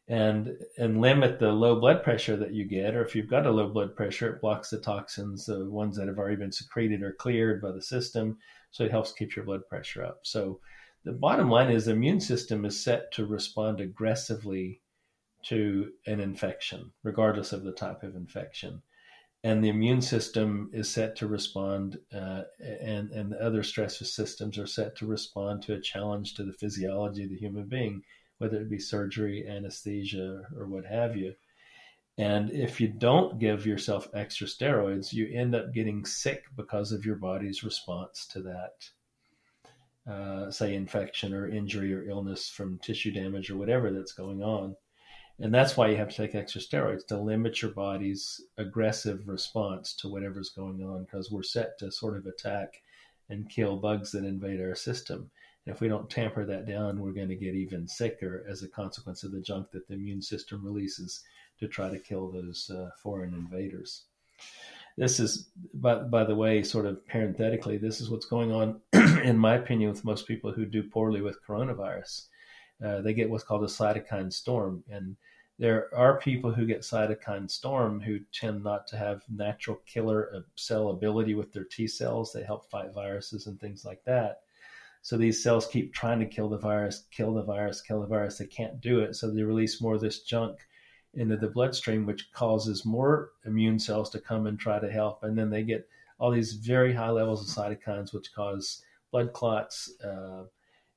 [0.09, 2.95] and and limit the low blood pressure that you get.
[2.95, 6.07] Or if you've got a low blood pressure it blocks the toxins the ones that
[6.07, 8.37] have already been secreted or cleared by the system.
[8.71, 10.21] So it helps keep your blood pressure up.
[10.23, 10.59] So
[11.05, 14.81] the bottom line is the immune system is set to respond aggressively
[15.43, 18.81] to an infection regardless of the type of infection
[19.43, 24.57] and the immune system is set to respond, uh, and and the other stress systems
[24.57, 28.03] are set to respond to a challenge to the physiology of the human being,
[28.37, 31.35] whether it be surgery, anesthesia, or what have you.
[32.17, 37.05] And if you don't give yourself extra steroids, you end up getting sick because of
[37.05, 43.49] your body's response to that, uh, say, infection or injury or illness from tissue damage
[43.49, 44.75] or whatever that's going on.
[45.39, 49.93] And that's why you have to take extra steroids to limit your body's aggressive response
[49.95, 52.81] to whatever's going on because we're set to sort of attack
[53.29, 55.31] and kill bugs that invade our system.
[55.65, 58.67] And if we don't tamper that down, we're going to get even sicker as a
[58.67, 61.23] consequence of the junk that the immune system releases
[61.59, 64.03] to try to kill those uh, foreign invaders.
[64.97, 68.81] This is, by, by the way, sort of parenthetically, this is what's going on,
[69.23, 72.27] in my opinion, with most people who do poorly with coronavirus.
[72.83, 74.83] Uh, they get what's called a cytokine storm.
[74.89, 75.15] And
[75.59, 80.39] there are people who get cytokine storm who tend not to have natural killer uh,
[80.55, 82.33] cell ability with their T cells.
[82.33, 84.41] They help fight viruses and things like that.
[85.01, 88.37] So these cells keep trying to kill the virus, kill the virus, kill the virus.
[88.37, 89.15] They can't do it.
[89.15, 90.59] So they release more of this junk
[91.13, 95.23] into the bloodstream, which causes more immune cells to come and try to help.
[95.23, 95.87] And then they get
[96.19, 100.43] all these very high levels of cytokines, which cause blood clots, uh,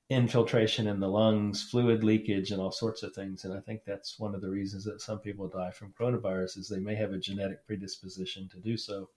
[0.09, 3.45] infiltration in the lungs, fluid leakage, and all sorts of things.
[3.45, 6.69] And I think that's one of the reasons that some people die from coronavirus is
[6.69, 9.09] they may have a genetic predisposition to do so.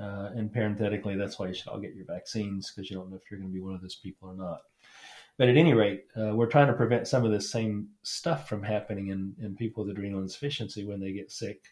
[0.00, 3.16] Uh, and parenthetically, that's why you should all get your vaccines because you don't know
[3.16, 4.60] if you're going to be one of those people or not.
[5.36, 8.62] But at any rate, uh, we're trying to prevent some of this same stuff from
[8.62, 11.64] happening in, in people with adrenal insufficiency when they get sick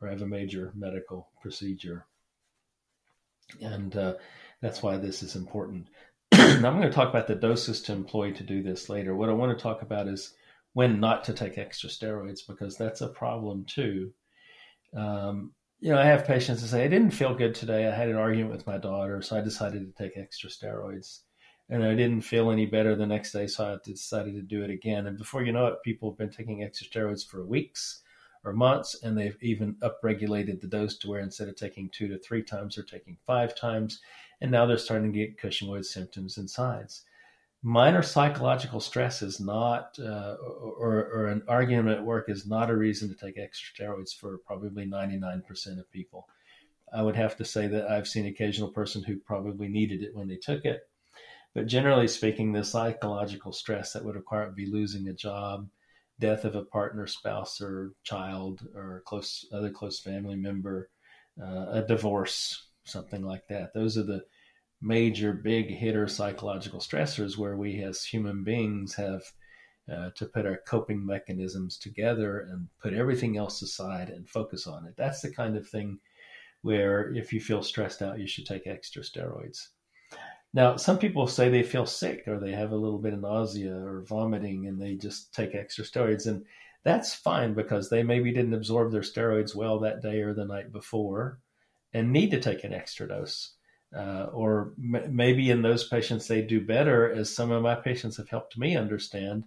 [0.00, 2.06] or have a major medical procedure.
[3.60, 4.14] And uh,
[4.60, 5.88] that's why this is important.
[6.32, 9.14] Now, I'm going to talk about the doses to employ to do this later.
[9.14, 10.34] What I want to talk about is
[10.72, 14.12] when not to take extra steroids because that's a problem too.
[14.96, 17.86] Um, you know, I have patients that say, I didn't feel good today.
[17.86, 21.20] I had an argument with my daughter, so I decided to take extra steroids
[21.72, 24.70] and I didn't feel any better the next day, so I decided to do it
[24.70, 25.06] again.
[25.06, 28.02] And before you know it, people have been taking extra steroids for weeks
[28.44, 32.18] or months, and they've even upregulated the dose to where instead of taking two to
[32.18, 34.00] three times, they're taking five times,
[34.42, 37.04] and now they're starting to get Cushingoid symptoms and signs.
[37.62, 42.76] Minor psychological stress is not, uh, or, or an argument at work is not a
[42.76, 46.28] reason to take extra steroids for probably 99% of people.
[46.92, 50.26] I would have to say that I've seen occasional person who probably needed it when
[50.26, 50.80] they took it,
[51.54, 55.68] but generally speaking, the psychological stress that would require be losing a job,
[56.18, 60.90] death of a partner, spouse, or child, or close other close family member,
[61.40, 63.72] uh, a divorce, something like that.
[63.72, 64.24] Those are the
[64.82, 69.22] major big hitter psychological stressors where we as human beings have
[69.92, 74.86] uh, to put our coping mechanisms together and put everything else aside and focus on
[74.86, 74.94] it.
[74.96, 75.98] That's the kind of thing
[76.62, 79.68] where if you feel stressed out, you should take extra steroids.
[80.54, 83.74] Now, some people say they feel sick or they have a little bit of nausea
[83.74, 86.26] or vomiting and they just take extra steroids.
[86.26, 86.44] And
[86.84, 90.70] that's fine because they maybe didn't absorb their steroids well that day or the night
[90.70, 91.40] before
[91.94, 93.54] and need to take an extra dose.
[93.94, 98.16] Uh, or m- maybe in those patients, they do better, as some of my patients
[98.16, 99.44] have helped me understand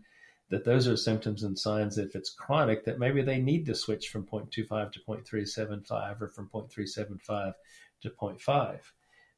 [0.50, 4.10] that those are symptoms and signs if it's chronic that maybe they need to switch
[4.10, 7.54] from 0.25 to 0.375 or from 0.375
[8.02, 8.80] to 0.5.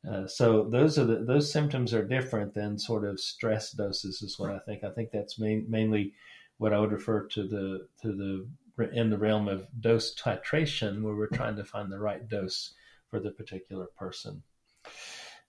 [0.07, 4.37] Uh, so those are the, those symptoms are different than sort of stress doses is
[4.37, 4.83] what I think.
[4.83, 6.13] I think that's main, mainly
[6.57, 8.47] what I would refer to the to the
[8.93, 12.73] in the realm of dose titration, where we're trying to find the right dose
[13.09, 14.43] for the particular person.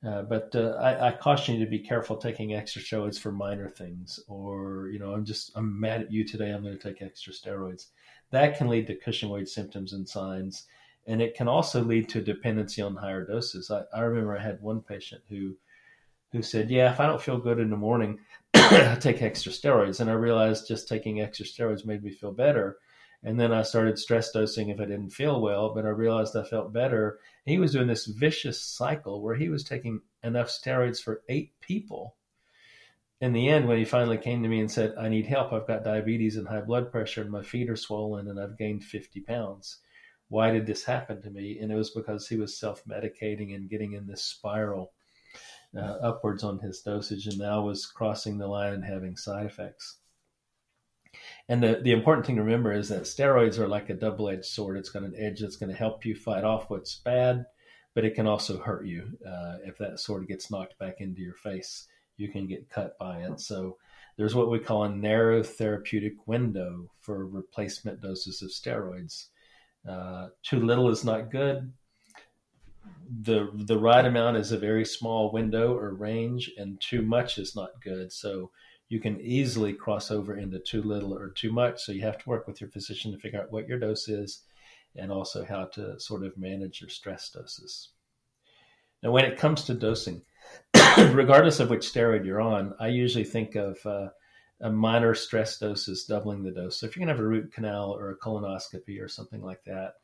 [0.06, 3.68] Uh, but uh, I, I, caution you to be careful taking extra steroids for minor
[3.68, 6.50] things, or you know, I'm just I'm mad at you today.
[6.50, 7.86] I'm going to take extra steroids.
[8.30, 10.66] That can lead to Cushingoid symptoms and signs
[11.08, 13.70] and it can also lead to dependency on higher doses.
[13.70, 15.56] I, I remember I had one patient who
[16.32, 18.18] who said, "Yeah, if I don't feel good in the morning,
[18.54, 22.76] I take extra steroids." And I realized just taking extra steroids made me feel better.
[23.24, 26.44] And then I started stress dosing if I didn't feel well, but I realized I
[26.44, 27.18] felt better.
[27.48, 32.16] He was doing this vicious cycle where he was taking enough steroids for eight people.
[33.20, 35.66] In the end, when he finally came to me and said, I need help, I've
[35.66, 39.20] got diabetes and high blood pressure, and my feet are swollen, and I've gained 50
[39.22, 39.78] pounds
[40.28, 41.58] why did this happen to me?
[41.58, 44.92] And it was because he was self medicating and getting in this spiral
[45.76, 49.96] uh, upwards on his dosage and now was crossing the line and having side effects.
[51.48, 54.44] And the, the important thing to remember is that steroids are like a double edged
[54.44, 54.76] sword.
[54.76, 57.46] It's got an edge that's going to help you fight off what's bad,
[57.94, 59.16] but it can also hurt you.
[59.26, 63.20] Uh, if that sword gets knocked back into your face, you can get cut by
[63.20, 63.40] it.
[63.40, 63.78] So
[64.16, 69.28] there's what we call a narrow therapeutic window for replacement doses of steroids
[69.88, 71.72] Uh, too little is not good.
[73.22, 77.54] The the right amount is a very small window or range, and too much is
[77.54, 78.12] not good.
[78.12, 78.50] So
[78.88, 81.82] you can easily cross over into too little or too much.
[81.82, 84.42] So you have to work with your physician to figure out what your dose is,
[84.96, 87.90] and also how to sort of manage your stress doses.
[89.02, 90.22] Now, when it comes to dosing,
[90.98, 94.08] regardless of which steroid you're on, I usually think of uh,
[94.60, 96.80] a minor stress dose is doubling the dose.
[96.80, 99.62] So if you're going to have a root canal or a colonoscopy or something like
[99.64, 99.94] that,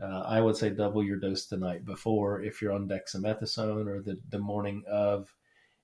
[0.00, 4.02] uh, I would say double your dose the night before if you're on dexamethasone or
[4.02, 5.34] the, the morning of,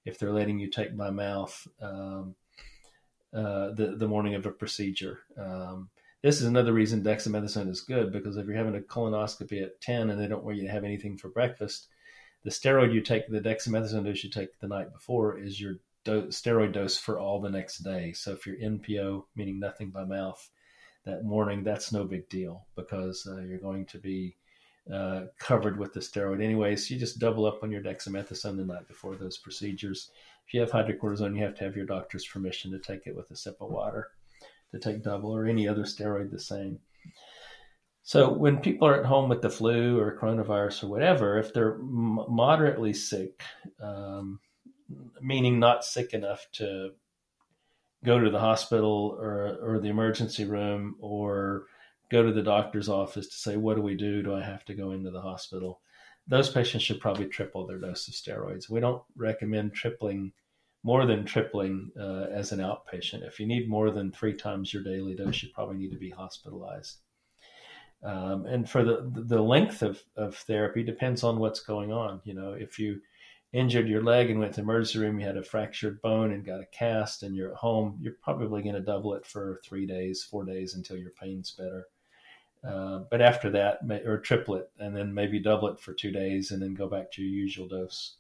[0.05, 2.35] if they're letting you take by mouth um,
[3.35, 5.21] uh, the, the morning of a procedure.
[5.39, 5.91] Um,
[6.23, 10.11] this is another reason dexamethasone is good because if you're having a colonoscopy at 10
[10.11, 11.89] and they don't want you to have anything for breakfast,
[12.45, 16.27] the steroid you take, the dexamethasone dose you take the night before, is your do-
[16.27, 18.13] steroid dose for all the next day.
[18.13, 20.49] So if you're NPO, meaning nothing by mouth,
[21.05, 24.37] that morning, that's no big deal because uh, you're going to be
[24.93, 26.77] uh, covered with the steroid anyway.
[26.77, 30.11] So you just double up on your dexamethasone the night before those procedures.
[30.47, 33.31] If you have hydrocortisone, you have to have your doctor's permission to take it with
[33.31, 34.09] a sip of water,
[34.73, 36.79] to take double or any other steroid the same.
[38.03, 41.79] So when people are at home with the flu or coronavirus or whatever, if they're
[41.79, 43.43] moderately sick,
[43.81, 44.41] um,
[45.21, 46.91] meaning not sick enough to
[48.05, 51.67] go to the hospital or or the emergency room or
[52.11, 54.23] go to the doctor's office to say, what do we do?
[54.23, 55.81] Do I have to go into the hospital?
[56.29, 58.71] Those patients should probably triple their dose of steroids.
[58.71, 60.33] We don't recommend tripling
[60.85, 63.27] more than tripling uh, as an outpatient.
[63.27, 66.11] If you need more than three times your daily dose, you probably need to be
[66.11, 66.99] hospitalized.
[68.05, 72.21] Um, and for the the length of, of therapy depends on what's going on.
[72.25, 73.01] You know, if you
[73.53, 76.45] injured your leg and went to the emergency room, you had a fractured bone and
[76.45, 79.87] got a cast, and you're at home, you're probably going to double it for three
[79.87, 81.87] days, four days until your pain's better.
[82.67, 86.51] Uh, but after that, or triple it, and then maybe double it for two days,
[86.51, 88.17] and then go back to your usual dose.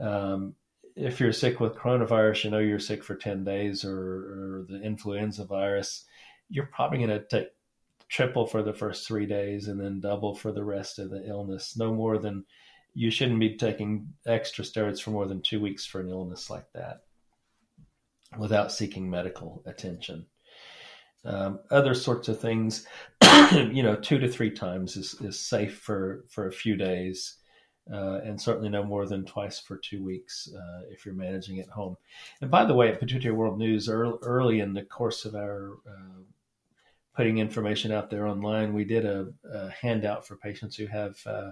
[0.00, 0.54] Um,
[0.96, 4.82] if you're sick with coronavirus, you know you're sick for 10 days, or, or the
[4.82, 6.04] influenza virus,
[6.48, 7.48] you're probably going to take
[8.08, 11.76] triple for the first three days and then double for the rest of the illness.
[11.78, 12.44] No more than
[12.94, 16.70] you shouldn't be taking extra steroids for more than two weeks for an illness like
[16.74, 17.00] that
[18.38, 20.26] without seeking medical attention.
[21.24, 22.86] Um, other sorts of things,
[23.52, 27.36] you know, two to three times is, is safe for, for a few days.
[27.92, 31.68] Uh, and certainly no more than twice for two weeks uh, if you're managing at
[31.68, 31.96] home.
[32.40, 35.78] And by the way, at Pituitary World News, early, early in the course of our
[35.84, 36.22] uh,
[37.14, 38.72] putting information out there online.
[38.72, 41.50] We did a, a handout for patients who have uh,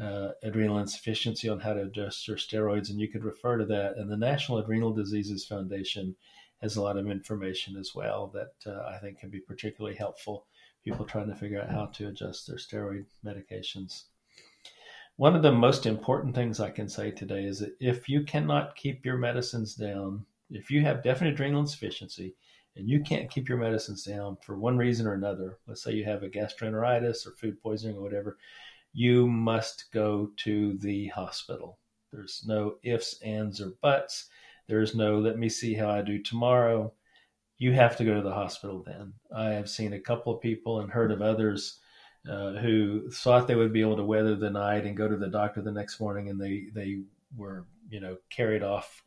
[0.00, 3.96] uh, adrenal insufficiency on how to adjust their steroids, and you could refer to that.
[3.96, 6.14] And the National Adrenal Diseases Foundation
[6.62, 10.46] has a lot of information as well that uh, I think can be particularly helpful.
[10.84, 14.04] People trying to figure out how to adjust their steroid medications.
[15.16, 18.76] One of the most important things I can say today is that if you cannot
[18.76, 22.34] keep your medicines down, if you have definite adrenal insufficiency,
[22.76, 26.04] and you can't keep your medicines down for one reason or another, let's say you
[26.04, 28.36] have a gastroenteritis or food poisoning or whatever,
[28.92, 31.78] you must go to the hospital.
[32.12, 34.28] There's no ifs, ands, or buts.
[34.66, 36.92] There's no let me see how I do tomorrow.
[37.58, 39.14] You have to go to the hospital then.
[39.34, 41.78] I have seen a couple of people and heard of others
[42.28, 45.28] uh, who thought they would be able to weather the night and go to the
[45.28, 47.02] doctor the next morning, and they they
[47.36, 49.02] were you know carried off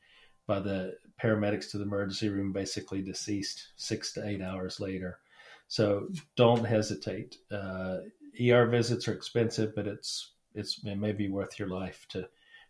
[0.46, 5.20] by the paramedics to the emergency room, basically deceased six to eight hours later.
[5.68, 7.38] So don't hesitate.
[7.52, 7.98] Uh,
[8.40, 12.28] ER visits are expensive, but it's it's it may be worth your life to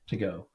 [0.08, 0.48] to go.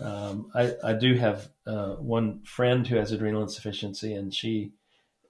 [0.00, 4.72] Um, I, I do have uh, one friend who has adrenal insufficiency, and she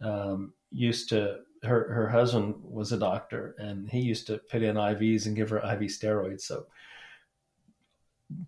[0.01, 4.77] um, used to her her husband was a doctor, and he used to put in
[4.77, 6.43] IVs and give her IV steroids.
[6.43, 6.67] So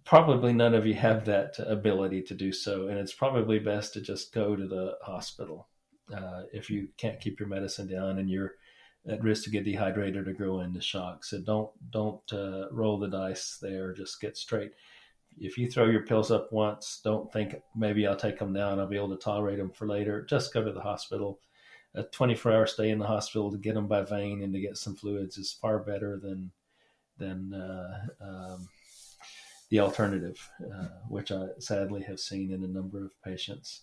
[0.05, 4.01] probably none of you have that ability to do so, and it's probably best to
[4.01, 5.69] just go to the hospital
[6.15, 8.55] uh, if you can't keep your medicine down and you're
[9.09, 11.25] at risk to get dehydrated or go into shock.
[11.25, 13.93] So don't don't uh, roll the dice there.
[13.93, 14.73] Just get straight.
[15.39, 18.81] If you throw your pills up once, don't think maybe I'll take them now and
[18.81, 20.23] I'll be able to tolerate them for later.
[20.23, 21.41] Just go to the hospital.
[21.95, 24.77] A 24 hour stay in the hospital to get them by vein and to get
[24.77, 26.51] some fluids is far better than
[27.19, 28.69] than uh, um,
[29.71, 33.83] the alternative, uh, which I sadly have seen in a number of patients.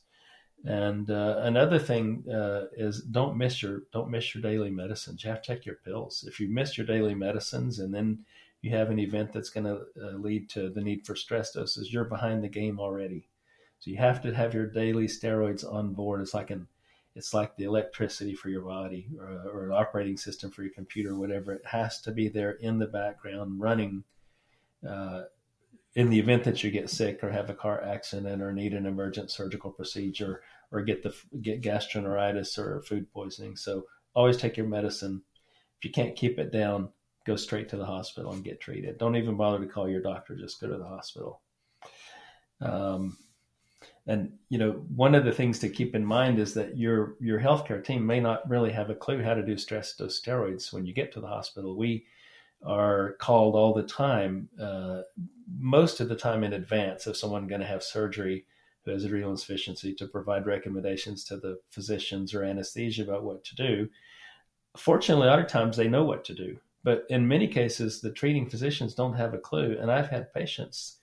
[0.65, 5.23] And uh, another thing uh, is don't miss your don't miss your daily medicines.
[5.23, 6.23] You have to take your pills.
[6.27, 8.19] If you miss your daily medicines and then
[8.63, 11.91] you have an event that's going to uh, lead to the need for stress doses,
[11.91, 13.27] you're behind the game already.
[13.79, 16.21] So you have to have your daily steroids on board.
[16.21, 16.67] It's like an
[17.15, 21.15] it's like the electricity for your body or, or, an operating system for your computer,
[21.15, 21.53] whatever.
[21.53, 24.03] It has to be there in the background running
[24.87, 25.25] uh,
[25.93, 28.87] in the event that you get sick or have a car accident or need an
[28.87, 30.41] emergent surgical procedure
[30.71, 33.57] or get the get gastroenteritis or food poisoning.
[33.57, 33.85] So
[34.15, 35.21] always take your medicine.
[35.77, 36.89] If you can't keep it down,
[37.25, 38.97] go straight to the hospital and get treated.
[38.97, 40.35] Don't even bother to call your doctor.
[40.35, 41.41] Just go to the hospital.
[42.61, 43.17] Um,
[44.05, 47.39] and you know, one of the things to keep in mind is that your your
[47.39, 50.85] healthcare team may not really have a clue how to do stress dose steroids when
[50.85, 51.77] you get to the hospital.
[51.77, 52.05] We
[52.65, 55.01] are called all the time, uh,
[55.57, 58.45] most of the time in advance of someone going to have surgery
[58.83, 63.55] who has adrenal insufficiency to provide recommendations to the physicians or anesthesia about what to
[63.55, 63.89] do.
[64.77, 68.11] Fortunately, a lot of times they know what to do, but in many cases, the
[68.11, 69.77] treating physicians don't have a clue.
[69.79, 70.97] And I've had patients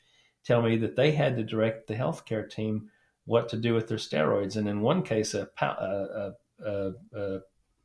[0.45, 2.91] tell me that they had to direct the healthcare team
[3.25, 4.57] what to do with their steroids.
[4.57, 6.33] And in one case, a, a,
[6.65, 7.41] a, a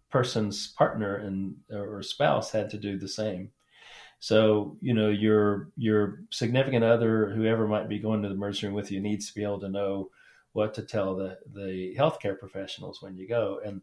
[0.10, 3.52] person's partner and or spouse had to do the same.
[4.20, 8.76] So you know your your significant other, whoever might be going to the emergency room
[8.76, 10.10] with you, needs to be able to know
[10.54, 13.60] what to tell the the healthcare professionals when you go.
[13.64, 13.82] And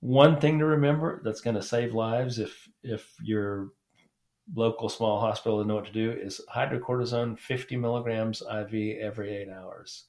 [0.00, 3.70] one thing to remember that's going to save lives if if your
[4.54, 9.48] local small hospital doesn't know what to do is hydrocortisone 50 milligrams IV every eight
[9.48, 10.06] hours.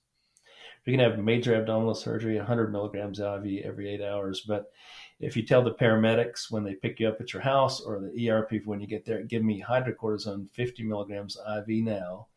[0.81, 4.41] if You can have major abdominal surgery, 100 milligrams IV every eight hours.
[4.47, 4.71] But
[5.19, 8.29] if you tell the paramedics when they pick you up at your house or the
[8.29, 12.27] ER people when you get there, give me hydrocortisone 50 milligrams IV now,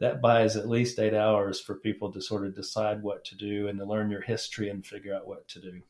[0.00, 3.68] that buys at least eight hours for people to sort of decide what to do
[3.68, 5.82] and to learn your history and figure out what to do.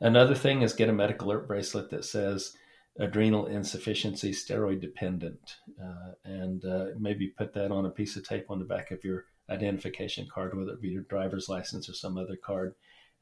[0.00, 2.54] Another thing is get a medical alert bracelet that says
[2.98, 8.50] adrenal insufficiency steroid dependent uh, and uh, maybe put that on a piece of tape
[8.50, 12.18] on the back of your identification card, whether it be your driver's license or some
[12.18, 12.74] other card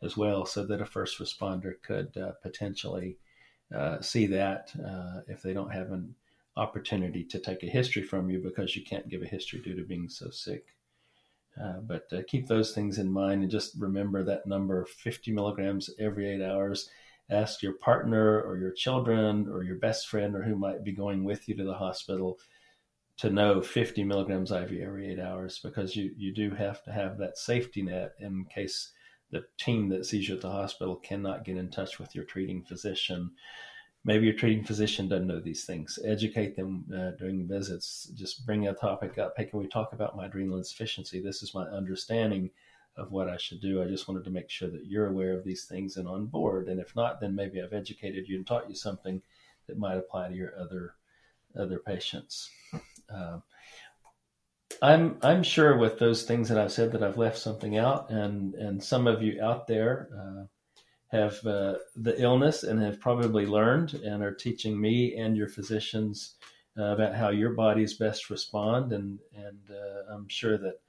[0.02, 3.18] as well, so that a first responder could uh, potentially
[3.74, 6.14] uh, see that uh, if they don't have an
[6.56, 9.82] opportunity to take a history from you because you can't give a history due to
[9.82, 10.66] being so sick.
[11.62, 15.90] Uh, but uh, keep those things in mind and just remember that number 50 milligrams
[16.00, 16.90] every eight hours.
[17.30, 21.24] Ask your partner or your children or your best friend or who might be going
[21.24, 22.38] with you to the hospital
[23.18, 27.18] to know 50 milligrams IV every eight hours because you, you do have to have
[27.18, 28.92] that safety net in case
[29.30, 32.62] the team that sees you at the hospital cannot get in touch with your treating
[32.64, 33.30] physician.
[34.04, 35.98] Maybe your treating physician doesn't know these things.
[36.04, 38.10] Educate them uh, during visits.
[38.14, 39.34] Just bring a topic up.
[39.36, 41.20] Hey, can we talk about my adrenal insufficiency?
[41.20, 42.50] This is my understanding
[42.96, 43.82] of what I should do.
[43.82, 46.68] I just wanted to make sure that you're aware of these things and on board.
[46.68, 49.22] And if not, then maybe I've educated you and taught you something
[49.66, 50.94] that might apply to your other
[51.56, 52.50] other patients.
[53.08, 53.38] Uh,
[54.82, 58.54] I'm I'm sure with those things that I've said that I've left something out, and
[58.54, 60.44] and some of you out there uh,
[61.14, 66.34] have uh, the illness and have probably learned and are teaching me and your physicians
[66.76, 70.80] uh, about how your bodies best respond, and and uh, I'm sure that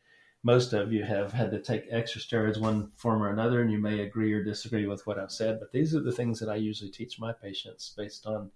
[0.44, 3.78] most of you have had to take extra steroids one form or another, and you
[3.78, 6.56] may agree or disagree with what I've said, but these are the things that I
[6.56, 8.50] usually teach my patients based on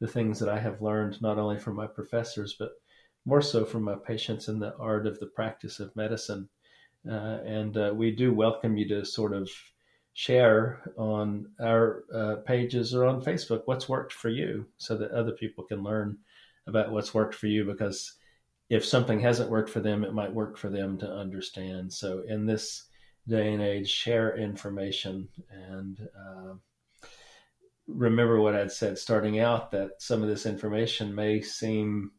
[0.00, 2.70] the things that I have learned not only from my professors but
[3.24, 6.48] more so from my patients in the art of the practice of medicine.
[7.08, 9.50] Uh, and uh, we do welcome you to sort of
[10.18, 15.30] share on our uh, pages or on Facebook what's worked for you so that other
[15.30, 16.18] people can learn
[16.66, 18.14] about what's worked for you because
[18.68, 21.92] if something hasn't worked for them, it might work for them to understand.
[21.92, 22.86] So in this
[23.28, 26.54] day and age, share information and uh,
[27.86, 32.10] remember what I'd said starting out that some of this information may seem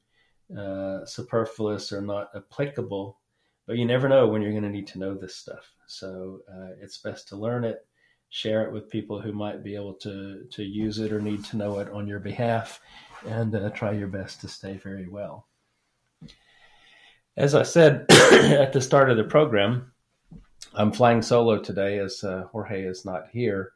[0.58, 3.20] uh, superfluous or not applicable.
[3.68, 5.70] But you never know when you're going to need to know this stuff.
[5.88, 7.86] So uh, it's best to learn it,
[8.30, 11.58] share it with people who might be able to to use it or need to
[11.58, 12.80] know it on your behalf,
[13.28, 15.48] and uh, try your best to stay very well.
[17.38, 19.92] As I said at the start of the program,
[20.74, 23.74] I'm flying solo today as uh, Jorge is not here.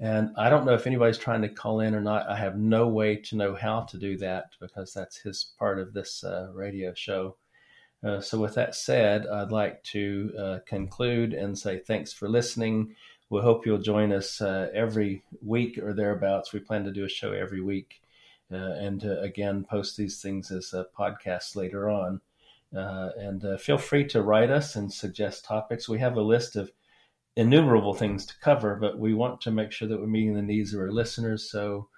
[0.00, 2.28] And I don't know if anybody's trying to call in or not.
[2.28, 5.92] I have no way to know how to do that because that's his part of
[5.92, 7.36] this uh, radio show.
[8.02, 12.96] Uh, so, with that said, I'd like to uh, conclude and say thanks for listening.
[13.30, 16.52] We hope you'll join us uh, every week or thereabouts.
[16.52, 18.00] We plan to do a show every week
[18.52, 22.20] uh, and to again post these things as a podcast later on.
[22.76, 25.88] Uh, and feel free to write us and suggest topics.
[25.88, 26.72] We have a list of
[27.36, 30.72] innumerable things to cover, but we want to make sure that we're meeting the needs
[30.72, 31.50] of our listeners.
[31.50, 31.88] So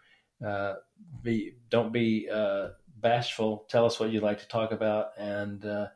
[0.44, 0.74] uh,
[1.22, 2.68] be don't be uh,
[3.00, 3.66] bashful.
[3.68, 5.86] Tell us what you'd like to talk about, and uh,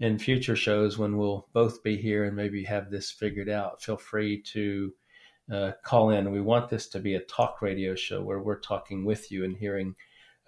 [0.00, 3.96] in future shows when we'll both be here and maybe have this figured out, feel
[3.96, 4.92] free to
[5.52, 6.30] uh, call in.
[6.30, 9.56] We want this to be a talk radio show where we're talking with you and
[9.56, 9.94] hearing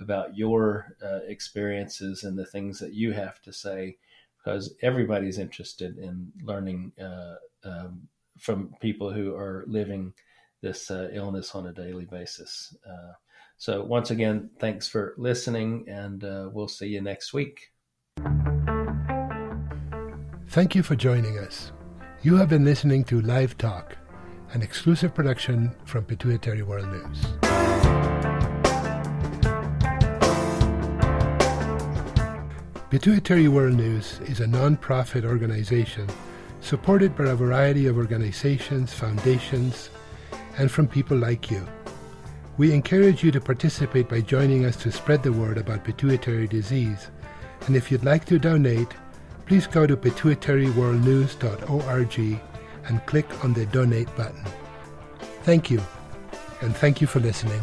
[0.01, 3.97] about your uh, experiences and the things that you have to say,
[4.39, 7.35] because everybody's interested in learning uh,
[7.65, 10.13] um, from people who are living
[10.63, 12.75] this uh, illness on a daily basis.
[12.89, 13.13] Uh,
[13.57, 17.73] so, once again, thanks for listening, and uh, we'll see you next week.
[20.51, 21.71] Thank you for joining us.
[22.23, 23.97] You have been listening to Live Talk,
[24.53, 27.25] an exclusive production from Pituitary World News.
[32.91, 36.09] Pituitary World News is a non-profit organization
[36.61, 39.91] supported by a variety of organizations, foundations,
[40.59, 41.65] and from people like you.
[42.57, 47.13] We encourage you to participate by joining us to spread the word about pituitary disease.
[47.69, 48.93] And if you'd like to donate,
[49.51, 52.41] please go to pituitaryworldnews.org
[52.87, 54.45] and click on the donate button.
[55.43, 55.83] Thank you,
[56.61, 57.61] and thank you for listening.